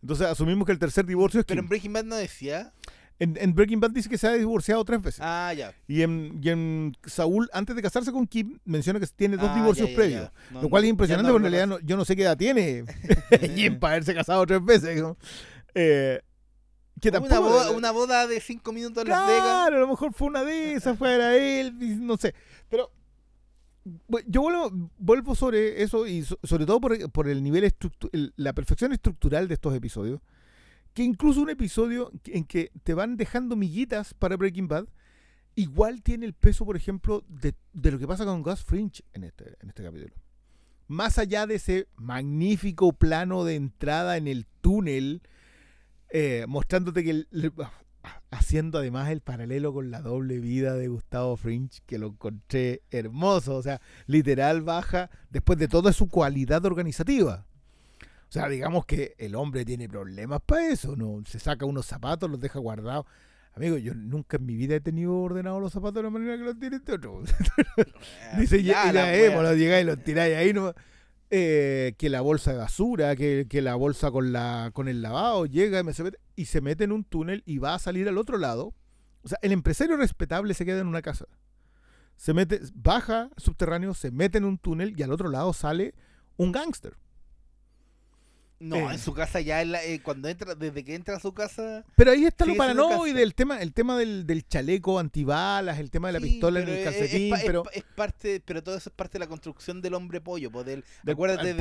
[0.02, 1.64] Entonces asumimos que el tercer divorcio es Pero Kim.
[1.64, 2.72] en Breaking Bad no decía.
[3.20, 5.20] En, en Breaking Bad dice que se ha divorciado tres veces.
[5.22, 5.72] Ah, ya.
[5.86, 9.54] Y, en, y en Saúl, antes de casarse con Kim, menciona que tiene dos Ah,
[9.54, 10.22] divorcios ya, ya, previos.
[10.22, 10.32] ya.
[10.50, 12.84] No, lo cual no, es impresionante porque en realidad yo no sé qué edad tiene
[13.54, 15.00] Jim para haberse casado tres veces.
[15.00, 15.16] ¿no?
[15.74, 16.20] Eh,
[17.00, 19.42] que Una boda, una boda de cinco minutos en Las Vegas.
[19.42, 21.74] Claro, a lo mejor fue una de esas, fuera él,
[22.06, 22.34] no sé.
[22.68, 22.90] Pero
[24.26, 27.70] yo vuelvo, vuelvo sobre eso y so- sobre todo por, por el nivel,
[28.36, 30.20] la perfección estructural de estos episodios.
[30.94, 34.86] Que incluso un episodio en que te van dejando miguitas para Breaking Bad,
[35.56, 39.24] igual tiene el peso, por ejemplo, de, de lo que pasa con Gus Fringe en
[39.24, 40.14] este, en este capítulo.
[40.86, 45.22] Más allá de ese magnífico plano de entrada en el túnel,
[46.10, 47.52] eh, mostrándote que le-
[48.30, 53.56] haciendo además el paralelo con la doble vida de Gustavo Fringe, que lo encontré hermoso.
[53.56, 57.46] O sea, literal baja después de toda su cualidad organizativa.
[58.34, 61.22] O sea, digamos que el hombre tiene problemas para eso, ¿no?
[61.24, 63.06] Se saca unos zapatos, los deja guardados.
[63.52, 66.42] Amigo, yo nunca en mi vida he tenido ordenados los zapatos de la manera que
[66.42, 67.22] los tiene este otro.
[68.36, 70.74] Dice, ya, la los llegáis y los tiráis ahí nomás.
[71.30, 75.46] Eh, que la bolsa de basura, que, que la bolsa con la con el lavado
[75.46, 78.08] llega y, me se mete, y se mete en un túnel y va a salir
[78.08, 78.74] al otro lado.
[79.22, 81.26] O sea, el empresario respetable se queda en una casa.
[82.16, 85.94] Se mete, baja subterráneo, se mete en un túnel y al otro lado sale
[86.36, 86.96] un gángster.
[88.60, 88.94] No, Eh.
[88.94, 91.84] en su casa ya, en la- eh, cuando entra, desde que entra a su casa.
[91.96, 96.08] Pero ahí está lo paranoide, el tema, el tema del, del chaleco antibalas, el tema
[96.08, 98.88] de la Sí, pistola en el es calcetín, es, pero es parte, pero todo eso
[98.90, 101.56] es parte de la construcción del hombre pollo, pues, del, del- acuérdate el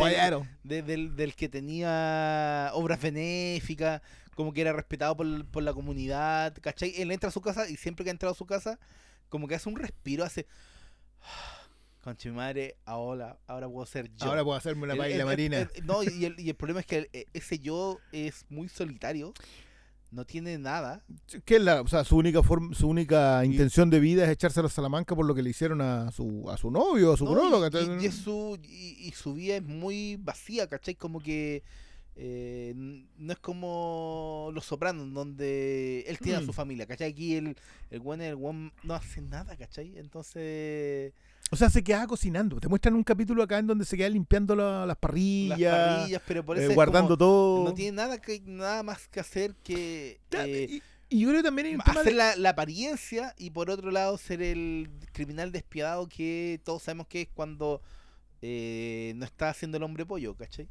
[0.64, 4.02] del- del, del que tenía obras benéficas,
[4.36, 6.94] como que era respetado por, por la comunidad, ¿cachai?
[7.02, 8.80] Él entra a su casa y siempre que ha entrado a su casa,
[9.30, 10.46] como que hace un respiro, hace...
[12.04, 14.26] Concha mi madre, ahora, ahora puedo ser yo.
[14.28, 15.60] Ahora puedo hacerme una El- baila el- marina.
[15.74, 19.34] el- no, y el, y el problema es que ese yo es muy solitario,
[20.12, 21.02] no tiene nada.
[21.46, 24.30] que es la, o sea, su única forma, su única Y- intención de vida es
[24.32, 27.18] echarse a la Salamanca por lo que le hicieron a su, a su novio, a
[27.18, 27.66] su No, pololo,
[28.02, 30.96] y- su, y, su vida es muy vacía, ¿cachai?
[30.96, 31.64] Como que
[32.16, 32.74] eh,
[33.18, 36.54] no es como Los Sopranos, donde él tiene a su Mm.
[36.54, 37.10] familia, ¿cachai?
[37.12, 37.56] Aquí el,
[37.90, 39.98] el buen, el buen no hace nada, ¿cachai?
[39.98, 41.14] Entonces,
[41.54, 42.60] O sea, se quedaba cocinando.
[42.60, 46.22] Te muestran un capítulo acá en donde se queda limpiando la- las parrillas, las parrillas,
[46.28, 47.64] pero por eh, eso es guardando como- todo.
[47.66, 51.44] no tiene nada que nada más que hacer que eh, y, y yo creo que
[51.46, 54.90] también hay un tema hacer de- la, la apariencia y por otro lado ser el
[55.12, 57.82] criminal despiadado que todos sabemos que es cuando
[58.42, 60.68] eh, no está haciendo el hombre pollo, ¿cachai?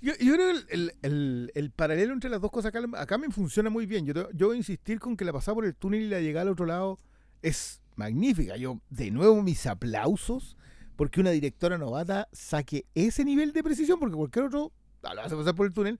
[0.00, 3.18] Yo, yo creo que el, el- el- el paralelo entre las dos cosas acá, acá
[3.18, 4.06] me funciona muy bien.
[4.06, 6.42] Yo, yo voy a insistir con que la pasada por el túnel y la llegada
[6.42, 6.98] al otro lado
[7.42, 8.56] es magnífica.
[8.56, 10.56] Yo, de nuevo, mis aplausos
[10.96, 14.72] porque una directora novata saque ese nivel de precisión, porque cualquier otro
[15.02, 15.98] ah, lo hace pasar por el túnel,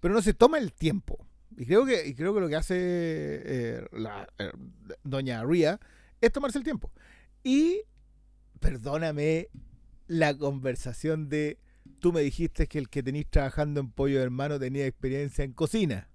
[0.00, 1.26] pero no se toma el tiempo.
[1.56, 4.52] Y creo que, y creo que lo que hace eh, la, eh,
[5.02, 5.80] doña Ria
[6.20, 6.90] es tomarse el tiempo.
[7.42, 7.82] Y,
[8.60, 9.48] perdóname,
[10.06, 11.58] la conversación de
[12.00, 16.10] tú me dijiste que el que tenéis trabajando en Pollo Hermano tenía experiencia en cocina.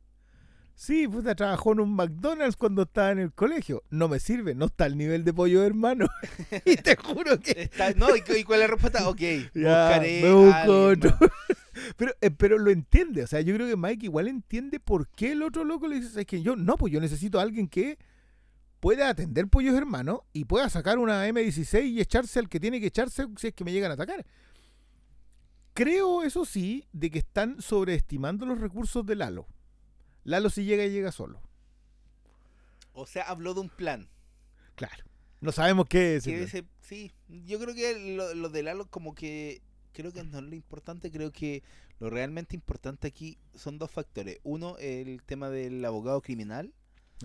[0.81, 3.83] Sí, puta, trabajó en un McDonald's cuando estaba en el colegio.
[3.89, 6.07] No me sirve, no está al nivel de Pollo Hermano.
[6.65, 9.09] y te juro que Está- no, ¿y, cu- y cuál es la respuesta?
[9.09, 9.19] Ok,
[9.53, 11.17] Ya, buscaré me busco otro.
[11.97, 13.23] pero, eh, pero lo entiende.
[13.23, 16.21] O sea, yo creo que Mike igual entiende por qué el otro loco le dice,
[16.21, 17.97] es que yo, no, pues yo necesito a alguien que
[18.79, 22.87] pueda atender pollos hermanos y pueda sacar una M16 y echarse al que tiene que
[22.87, 24.25] echarse si es que me llegan a atacar.
[25.73, 29.45] Creo, eso sí, de que están sobreestimando los recursos de Lalo.
[30.29, 31.41] Lalo si llega y llega solo.
[32.93, 34.09] O sea, habló de un plan.
[34.75, 35.03] Claro.
[35.41, 36.27] No sabemos qué es.
[36.27, 39.61] ese- sí, yo creo que lo, lo de Lalo como que
[39.93, 41.63] creo que no es lo importante, creo que
[41.99, 44.39] lo realmente importante aquí son dos factores.
[44.43, 46.73] Uno, el tema del abogado criminal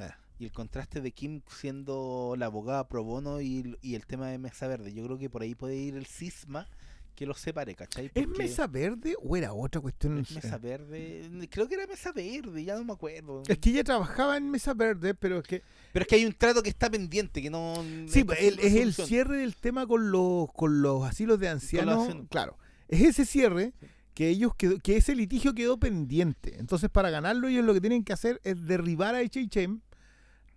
[0.00, 0.16] Ah.
[0.38, 4.38] y el contraste de Kim siendo la abogada pro bono y, y el tema de
[4.38, 4.92] Mesa Verde.
[4.92, 6.68] Yo creo que por ahí puede ir el cisma
[7.14, 8.10] que los separe, ¿cachai?
[8.14, 10.18] ¿Es Mesa Verde o era otra cuestión?
[10.18, 13.42] es Mesa Verde, creo que era Mesa Verde, ya no me acuerdo.
[13.46, 15.62] Es que ella trabajaba en Mesa Verde, pero es que
[15.92, 17.74] Pero es que hay un trato que está pendiente, que no...
[18.08, 22.08] Sí, pues, el- es el cierre del tema con los, con los asilos de ancianos.
[22.30, 22.58] Claro,
[22.88, 23.72] es ese cierre
[24.14, 26.56] que ellos quedó, que ese litigio quedó pendiente.
[26.58, 29.80] Entonces, para ganarlo, ellos lo que tienen que hacer es derribar a HHM.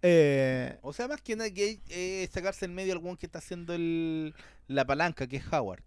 [0.03, 3.73] Eh, O sea, más que nada que eh, sacarse en medio algún que está haciendo
[3.73, 4.35] el,
[4.67, 5.81] la palanca, que es Howard.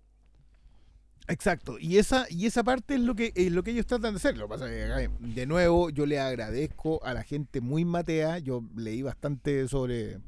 [1.31, 1.79] Exacto.
[1.79, 4.37] Y esa, y esa parte es lo que es lo que ellos tratan de hacer.
[4.37, 8.39] Lo pasa de nuevo, yo le agradezco a la gente muy matea.
[8.39, 10.19] Yo leí bastante sobre,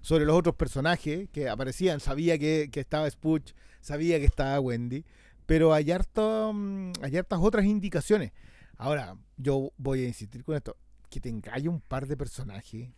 [0.00, 2.00] sobre los otros personajes que aparecían.
[2.00, 5.04] Sabía que, que estaba Spooch, sabía que estaba Wendy.
[5.46, 8.32] Pero hay, harto, mm, hay hartas otras indicaciones.
[8.76, 10.76] Ahora, yo voy a insistir con esto.
[11.08, 12.90] Que tengáis un par de personajes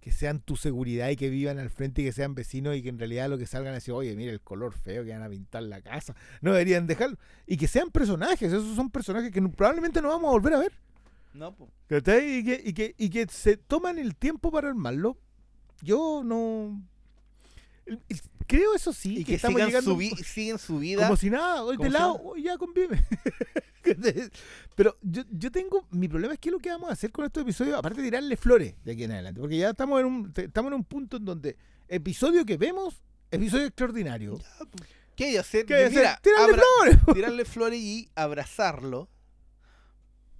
[0.00, 2.88] que sean tu seguridad y que vivan al frente y que sean vecinos y que
[2.88, 5.28] en realidad lo que salgan es decir, oye, mira el color feo que van a
[5.28, 6.16] pintar la casa.
[6.40, 7.18] No deberían dejarlo.
[7.46, 8.52] Y que sean personajes.
[8.52, 10.72] Esos son personajes que no- probablemente no vamos a volver a ver.
[11.34, 11.54] No.
[11.86, 12.38] ¿Cachai?
[12.38, 15.18] Y que, y, que, y que se toman el tiempo para armarlo.
[15.82, 16.82] Yo no...
[17.86, 21.02] el- el- Creo eso sí, y que, que estamos sigan llegando siguen su vida.
[21.04, 22.30] como si nada, hoy ¿Cómo de se lado, llama?
[22.30, 23.04] hoy ya convive.
[24.74, 27.24] Pero yo, yo tengo, mi problema es qué es lo que vamos a hacer con
[27.24, 30.32] estos episodios, aparte de tirarle flores de aquí en adelante, porque ya estamos en un,
[30.36, 31.56] estamos en un punto en donde
[31.88, 34.38] episodio que vemos, episodio extraordinario.
[35.16, 35.66] ¿Qué hay que hacer?
[35.66, 36.22] ¿Qué hay que Mira, hacer?
[36.22, 36.98] ¡Tirarle abra- flores!
[37.14, 39.08] tirarle flores y abrazarlo.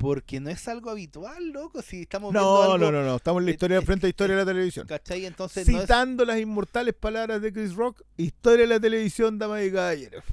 [0.01, 1.83] Porque no es algo habitual, loco.
[1.83, 4.09] Si estamos viendo No, algo, no, no, no, estamos en la historia de frente a
[4.09, 4.87] historia de la televisión.
[4.87, 5.27] ¿Cachai?
[5.27, 9.63] Entonces no es- Citando las inmortales palabras de Chris Rock, historia de la televisión, damas
[9.63, 10.25] y caballeros.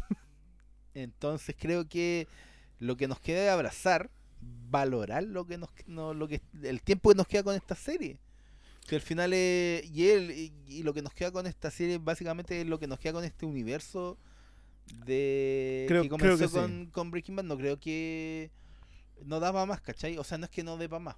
[0.94, 2.28] Entonces creo que
[2.80, 4.10] lo que nos queda es abrazar,
[4.70, 8.20] valorar lo que nos no, lo que el tiempo que nos queda con esta serie.
[8.88, 11.98] Que al final es y él y, y lo que nos queda con esta serie
[11.98, 14.18] básicamente es lo que nos queda con este universo
[15.06, 16.90] de Creo- que creo comenzó que sí.
[16.94, 17.44] con Breaking Bad.
[17.44, 18.50] No creo que
[19.26, 20.18] no da para más, ¿cachai?
[20.18, 21.16] O sea, no es que no dé para más.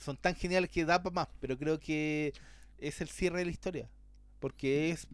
[0.00, 2.32] Son tan geniales que da para más, pero creo que
[2.78, 3.88] es el cierre de la historia.
[4.40, 5.08] Porque es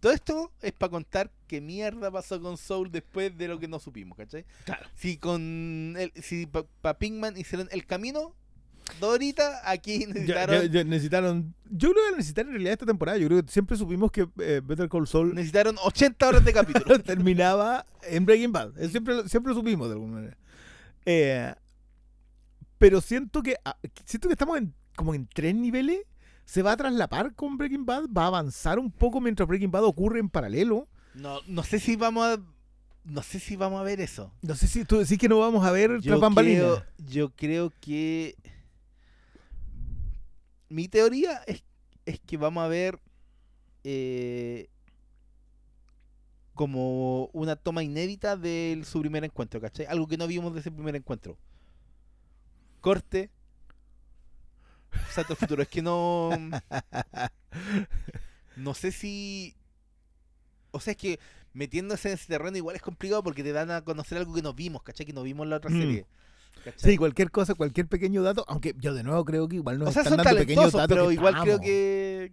[0.00, 3.78] todo esto es para contar qué mierda pasó con Soul después de lo que no
[3.80, 4.44] supimos, ¿cachai?
[4.66, 4.86] Claro.
[4.94, 8.34] Si con el, si para Pinkman hicieron el camino,
[9.00, 11.54] dos horitas, aquí necesitaron, ya- ya necesitaron.
[11.70, 13.16] Yo creo que necesitaron en realidad esta temporada.
[13.16, 16.98] Yo creo que siempre supimos que eh, Better Call Saul necesitaron 80 horas de capítulo.
[17.02, 18.78] terminaba en Breaking Bad.
[18.78, 20.36] Eh, Siempre, siempre lo supimos de alguna manera.
[21.06, 21.54] Eh,
[22.78, 26.00] pero siento que ah, siento que estamos en, como en tres niveles.
[26.44, 29.82] Se va a traslapar con Breaking Bad, va a avanzar un poco mientras Breaking Bad
[29.82, 30.86] ocurre en paralelo.
[31.14, 32.40] No, no sé si vamos a
[33.06, 34.32] no sé si vamos a ver eso.
[34.42, 38.36] No sé si tú decís que no vamos a ver Yo creo, yo creo que
[40.68, 41.62] mi teoría es,
[42.04, 43.00] es que vamos a ver
[43.84, 44.68] eh,
[46.54, 49.86] como una toma inédita de su primer encuentro, ¿cachai?
[49.86, 51.38] Algo que no vimos de ese primer encuentro.
[52.86, 53.30] Corte.
[55.10, 55.60] Salto al futuro.
[55.62, 56.30] Es que no.
[58.56, 59.56] No sé si.
[60.70, 61.18] O sea, es que
[61.52, 64.54] metiéndose en ese terreno igual es complicado porque te dan a conocer algo que no
[64.54, 65.04] vimos, ¿cachai?
[65.04, 65.80] Que no vimos en la otra Mm.
[65.80, 66.06] serie.
[66.64, 66.92] ¿cachai?
[66.92, 69.92] Sí, cualquier cosa, cualquier pequeño dato, aunque yo de nuevo creo que igual nos o
[69.92, 71.66] sea, están son dando pequeños datos pero que igual creo estamos.
[71.66, 72.32] que.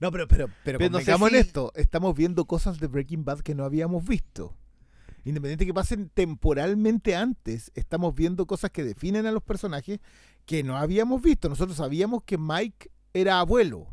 [0.00, 3.24] No, pero, pero, pero, Pero no sé si- en esto, estamos viendo cosas de Breaking
[3.24, 4.56] Bad que no habíamos visto.
[5.24, 10.00] Independiente que pasen temporalmente antes, estamos viendo cosas que definen a los personajes
[10.46, 11.48] que no habíamos visto.
[11.48, 13.86] Nosotros sabíamos que Mike era abuelo,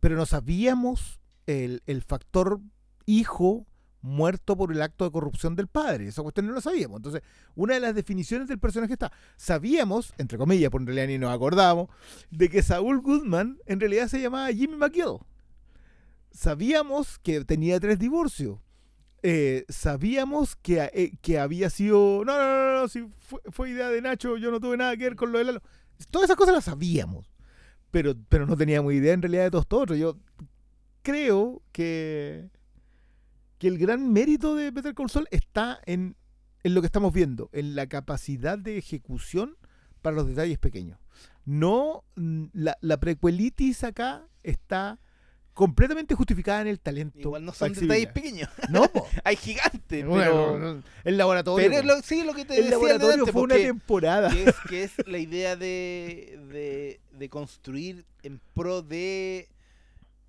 [0.00, 2.60] pero no sabíamos el, el factor
[3.06, 3.66] hijo
[4.02, 6.08] muerto por el acto de corrupción del padre.
[6.08, 6.98] Esa cuestión no lo sabíamos.
[6.98, 7.22] Entonces,
[7.54, 11.32] una de las definiciones del personaje está, sabíamos, entre comillas, por en realidad ni nos
[11.32, 11.88] acordamos,
[12.30, 15.18] de que Saúl Goodman en realidad se llamaba Jimmy McGill.
[16.32, 18.58] Sabíamos que tenía tres divorcios.
[19.22, 22.24] Eh, sabíamos que, eh, que había sido...
[22.24, 25.04] No, no, no, no, si fue, fue idea de Nacho, yo no tuve nada que
[25.04, 25.62] ver con lo de Lalo.
[26.10, 27.32] Todas esas cosas las sabíamos.
[27.90, 29.94] Pero, pero no teníamos idea en realidad de todo esto.
[29.94, 30.18] Yo
[31.02, 32.48] creo que,
[33.58, 36.16] que el gran mérito de Better Call Saul está en,
[36.64, 39.56] en lo que estamos viendo, en la capacidad de ejecución
[40.00, 40.98] para los detalles pequeños.
[41.44, 44.98] No, mm, la, la prequelitis acá está
[45.54, 47.18] completamente justificada en el talento.
[47.18, 48.48] Igual no son detalles pequeños.
[48.70, 49.06] No, po.
[49.24, 50.82] Hay gigantes, Bueno, pero.
[51.04, 51.68] el laboratorio.
[51.70, 54.30] Pero lo, sí, lo que te el decía laboratorio delante, fue una temporada.
[54.30, 59.48] que es, que es la idea de, de, de construir en pro de,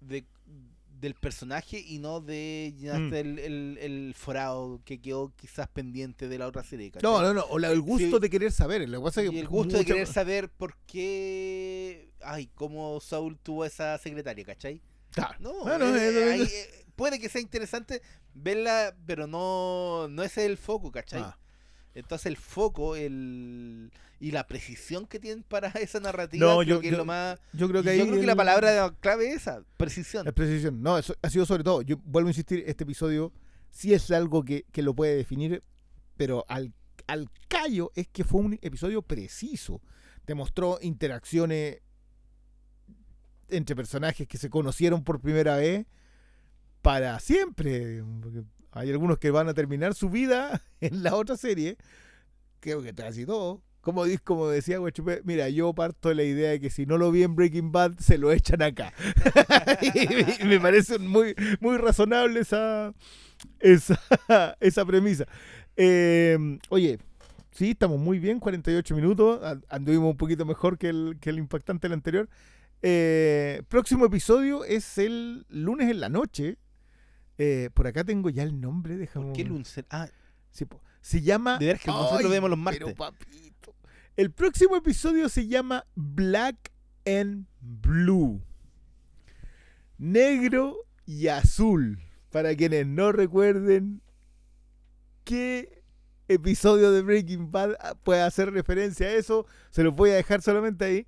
[0.02, 0.26] de-
[1.00, 3.14] del personaje y no de Mm.
[3.14, 6.92] el, el, el forado que quedó quizás pendiente de la otra serie.
[6.92, 7.10] ¿cachai?
[7.12, 7.44] No, no, no.
[7.50, 8.22] O la- el gusto Sí.
[8.22, 8.88] de querer saber.
[8.88, 12.10] Lo que pasa es que Y el gusto de querer saber por qué.
[12.22, 14.82] Ay, cómo Saul tuvo esa secretaria, ¿cachai?
[15.14, 15.36] Claro.
[15.40, 18.02] No, eh, eh, eh, puede que sea interesante
[18.34, 21.22] verla, pero no, no ese es el foco, ¿cachai?
[21.22, 21.38] Ah.
[21.96, 26.82] Entonces el foco el y la precisión que tienen para esa narrativa No, creo yo-
[26.82, 27.40] que yo- es lo más...
[27.54, 28.00] Yo creo que ahí.
[28.00, 30.26] yo creo que la palabra clave es esa, precisión.
[30.28, 30.82] Es precisión.
[30.82, 31.82] No, eso ha sido sobre todo.
[31.82, 33.34] Yo vuelvo a insistir, este episodio
[33.70, 35.62] sí es algo que, que lo puede definir,
[36.16, 36.74] pero al,
[37.06, 39.82] al callo es que fue un episodio preciso.
[40.26, 41.82] Demostró interacciones
[43.54, 45.86] entre personajes que se conocieron por primera vez
[46.82, 48.04] para siempre.
[48.22, 51.78] Porque hay algunos que van a terminar su vida en la otra serie.
[52.60, 53.62] Creo que casi todo.
[53.82, 57.12] Como, como decía Guachupé, mira, yo parto de la idea de que si no lo
[57.12, 58.94] vi en Breaking Bad, se lo echan acá.
[60.40, 62.94] y me parece muy, muy razonable esa,
[63.60, 64.00] esa,
[64.62, 65.26] esa premisa.
[65.76, 67.00] Eh, oye,
[67.52, 69.44] sí, estamos muy bien, 48 minutos.
[69.44, 72.30] an- Anduvimos un poquito mejor que el, que el impactante del anterior.
[72.86, 76.58] Eh, próximo episodio es el lunes en la noche.
[77.38, 79.28] Eh, por acá tengo ya el nombre, déjame.
[79.28, 79.86] ¿Por qué un- Luncer?
[79.90, 80.08] Ah,
[80.52, 80.82] Sí, po.
[81.02, 81.58] se llama.
[81.58, 82.84] De veras que nosotros lo vemos los martes.
[82.84, 83.74] Pero papito.
[84.16, 86.72] El próximo episodio se llama Black
[87.06, 88.42] and Blue.
[89.98, 90.76] Negro
[91.06, 92.00] y azul.
[92.32, 94.02] Para quienes no recuerden
[95.24, 95.84] qué
[96.28, 100.86] episodio de Breaking Bad puede hacer referencia a eso, se los voy a dejar solamente
[100.86, 101.08] ahí.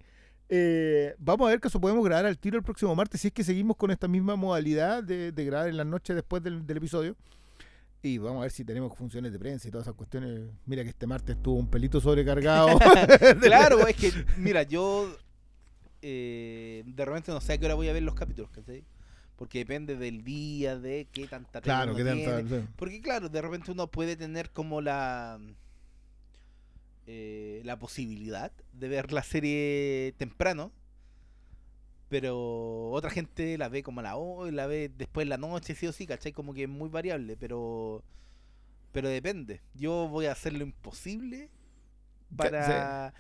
[0.50, 3.34] Eh, vamos a ver que eso podemos grabar al tiro el próximo martes, si es
[3.34, 6.78] que seguimos con esta misma modalidad de, de grabar en la noche después del, del
[6.78, 7.16] episodio.
[8.06, 10.42] Y vamos a ver si tenemos funciones de prensa y todas esas cuestiones.
[10.68, 12.68] Mira que este martes estuvo un pelito sobrecargado.
[13.42, 15.10] claro, es que, mira, yo
[16.04, 18.84] eh, de repente no sé a qué hora voy a ver los capítulos, ¿cachai?
[19.36, 22.26] Porque depende del día, de qué tanta claro, que tiene.
[22.26, 22.68] tanta.
[22.76, 25.40] Porque claro, de repente uno puede tener como la
[27.08, 30.72] eh, la posibilidad de ver la serie temprano,
[32.10, 35.76] pero otra gente la ve como a la hoy, la ve después en la noche,
[35.76, 36.32] sí o sí, ¿cachai?
[36.32, 38.04] Como que es muy variable, pero
[38.92, 39.62] pero depende.
[39.74, 41.50] Yo voy a hacer lo imposible
[42.36, 43.14] para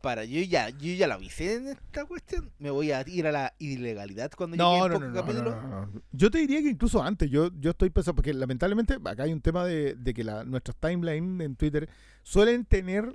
[0.00, 3.32] para yo ya yo ya la avisé en esta cuestión, me voy a ir a
[3.32, 5.50] la ilegalidad cuando llegue No, el no, no, no, capítulo.
[5.56, 6.02] no, no, no.
[6.12, 9.40] Yo te diría que incluso antes, yo, yo estoy pensando, porque lamentablemente acá hay un
[9.40, 11.88] tema de, de que la, nuestras timelines en Twitter
[12.22, 13.12] suelen tener...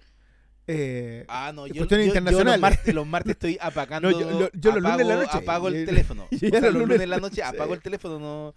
[0.68, 4.10] eh, Ah, no, yo, los, martes, los martes estoy apagando.
[4.12, 5.38] No, yo- lo- yo los lunes apago, en la noche.
[5.38, 6.28] Apago el teléfono.
[6.32, 8.20] O sea, los lunes- lunes en la noche apago el teléfono.
[8.20, 8.54] No...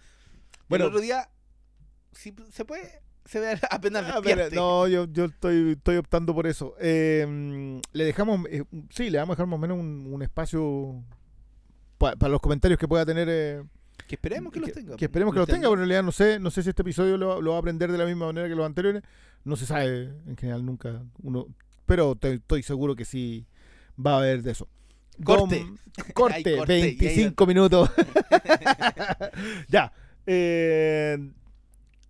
[0.67, 0.85] Bueno.
[0.85, 1.29] el otro día,
[2.11, 6.47] si se puede, se ve apenas Ah, pero no, yo, yo estoy, estoy optando por
[6.47, 6.75] eso.
[6.79, 11.03] Eh, le dejamos, eh, sí, le vamos a dejar más o menos un, un espacio
[11.97, 13.27] pa- para los comentarios que pueda tener.
[13.29, 13.63] eh,
[14.07, 14.95] Que esperemos que, los tenga.
[14.95, 17.17] que esperemos que los tenga, pero en realidad no sé, no sé si este episodio
[17.17, 19.03] lo, lo va a aprender de la misma manera que los anteriores.
[19.43, 21.47] No se sabe, en general nunca uno,
[21.85, 23.45] pero te- estoy seguro que sí
[24.03, 24.67] va a haber de eso.
[25.23, 25.63] Corte.
[25.63, 25.77] Dom-
[26.13, 27.89] corte, corte, y ahí 25 minutos.
[29.69, 29.91] ya.
[30.25, 31.17] eh,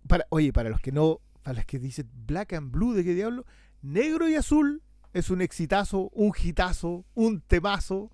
[0.08, 3.14] para, oye, para los que no, para los que dicen black and blue, ¿de qué
[3.14, 3.44] diablo?
[3.82, 4.82] Negro y azul
[5.12, 8.10] es un exitazo, un hitazo, un temazo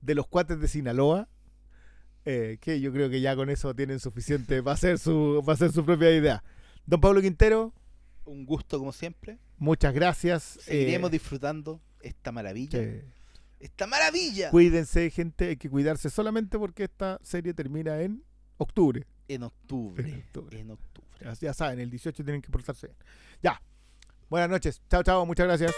[0.00, 1.28] de los cuates de Sinaloa.
[2.24, 5.72] eh, que yo creo que ya con eso tienen suficiente para hacer su, para hacer
[5.72, 6.44] su propia idea.
[6.86, 7.72] Don Pablo Quintero,
[8.24, 9.38] Un gusto como siempre.
[9.58, 10.58] muchas gracias.
[10.60, 12.78] Seguiremos eh, disfrutando esta maravilla.
[13.58, 14.50] ¡Esta maravilla!
[14.50, 18.22] cuídense, gente, hay que cuidarse solamente porque esta serie termina en
[18.56, 19.06] octubre.
[19.28, 20.08] En octubre.
[20.08, 20.60] En octubre.
[20.60, 20.91] En octubre.
[21.40, 22.90] Ya, saben, el 18 tienen que portarse.
[23.42, 23.60] Ya.
[24.28, 24.82] Buenas noches.
[24.90, 25.26] Chao, chao.
[25.26, 25.74] Muchas gracias.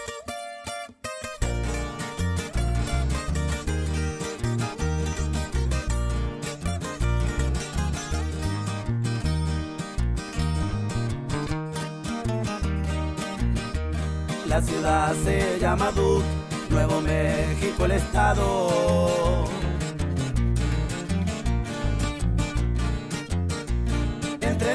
[14.47, 16.23] La ciudad se llama Duke,
[16.69, 19.64] Nuevo México el estado.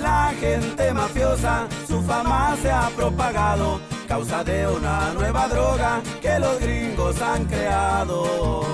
[0.03, 6.59] La gente mafiosa su fama se ha propagado, causa de una nueva droga que los
[6.61, 8.64] gringos han creado.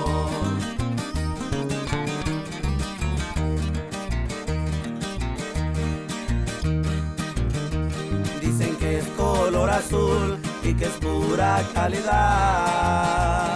[8.41, 13.46] Dicen que es color azul y que es pura calidad.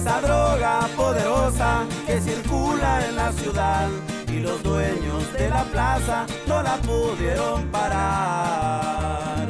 [0.00, 3.86] Esa droga poderosa que circula en la ciudad
[4.28, 9.46] y los dueños de la plaza no la pudieron parar.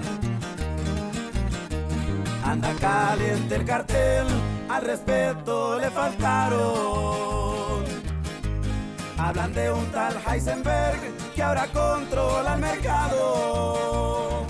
[2.44, 4.26] Anda caliente el cartel,
[4.68, 7.84] al respeto le faltaron.
[9.18, 10.98] Hablan de un tal Heisenberg
[11.32, 14.46] que ahora controla el mercado.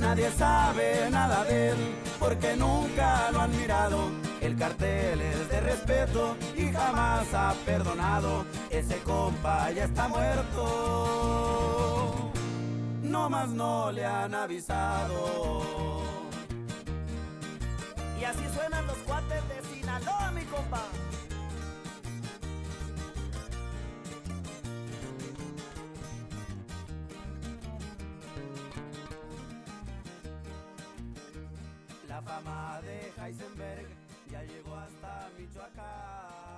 [0.00, 4.10] Nadie sabe nada de él porque nunca lo han mirado.
[4.40, 8.44] El cartel es de respeto y jamás ha perdonado.
[8.70, 11.50] Ese compa ya está muerto.
[13.02, 16.02] No más no le han avisado.
[18.20, 20.82] Y así suenan los cuates de Sinaloa, mi compa.
[32.20, 33.86] La fama de Heisenberg
[34.30, 36.49] ya llegó hasta Michoacán.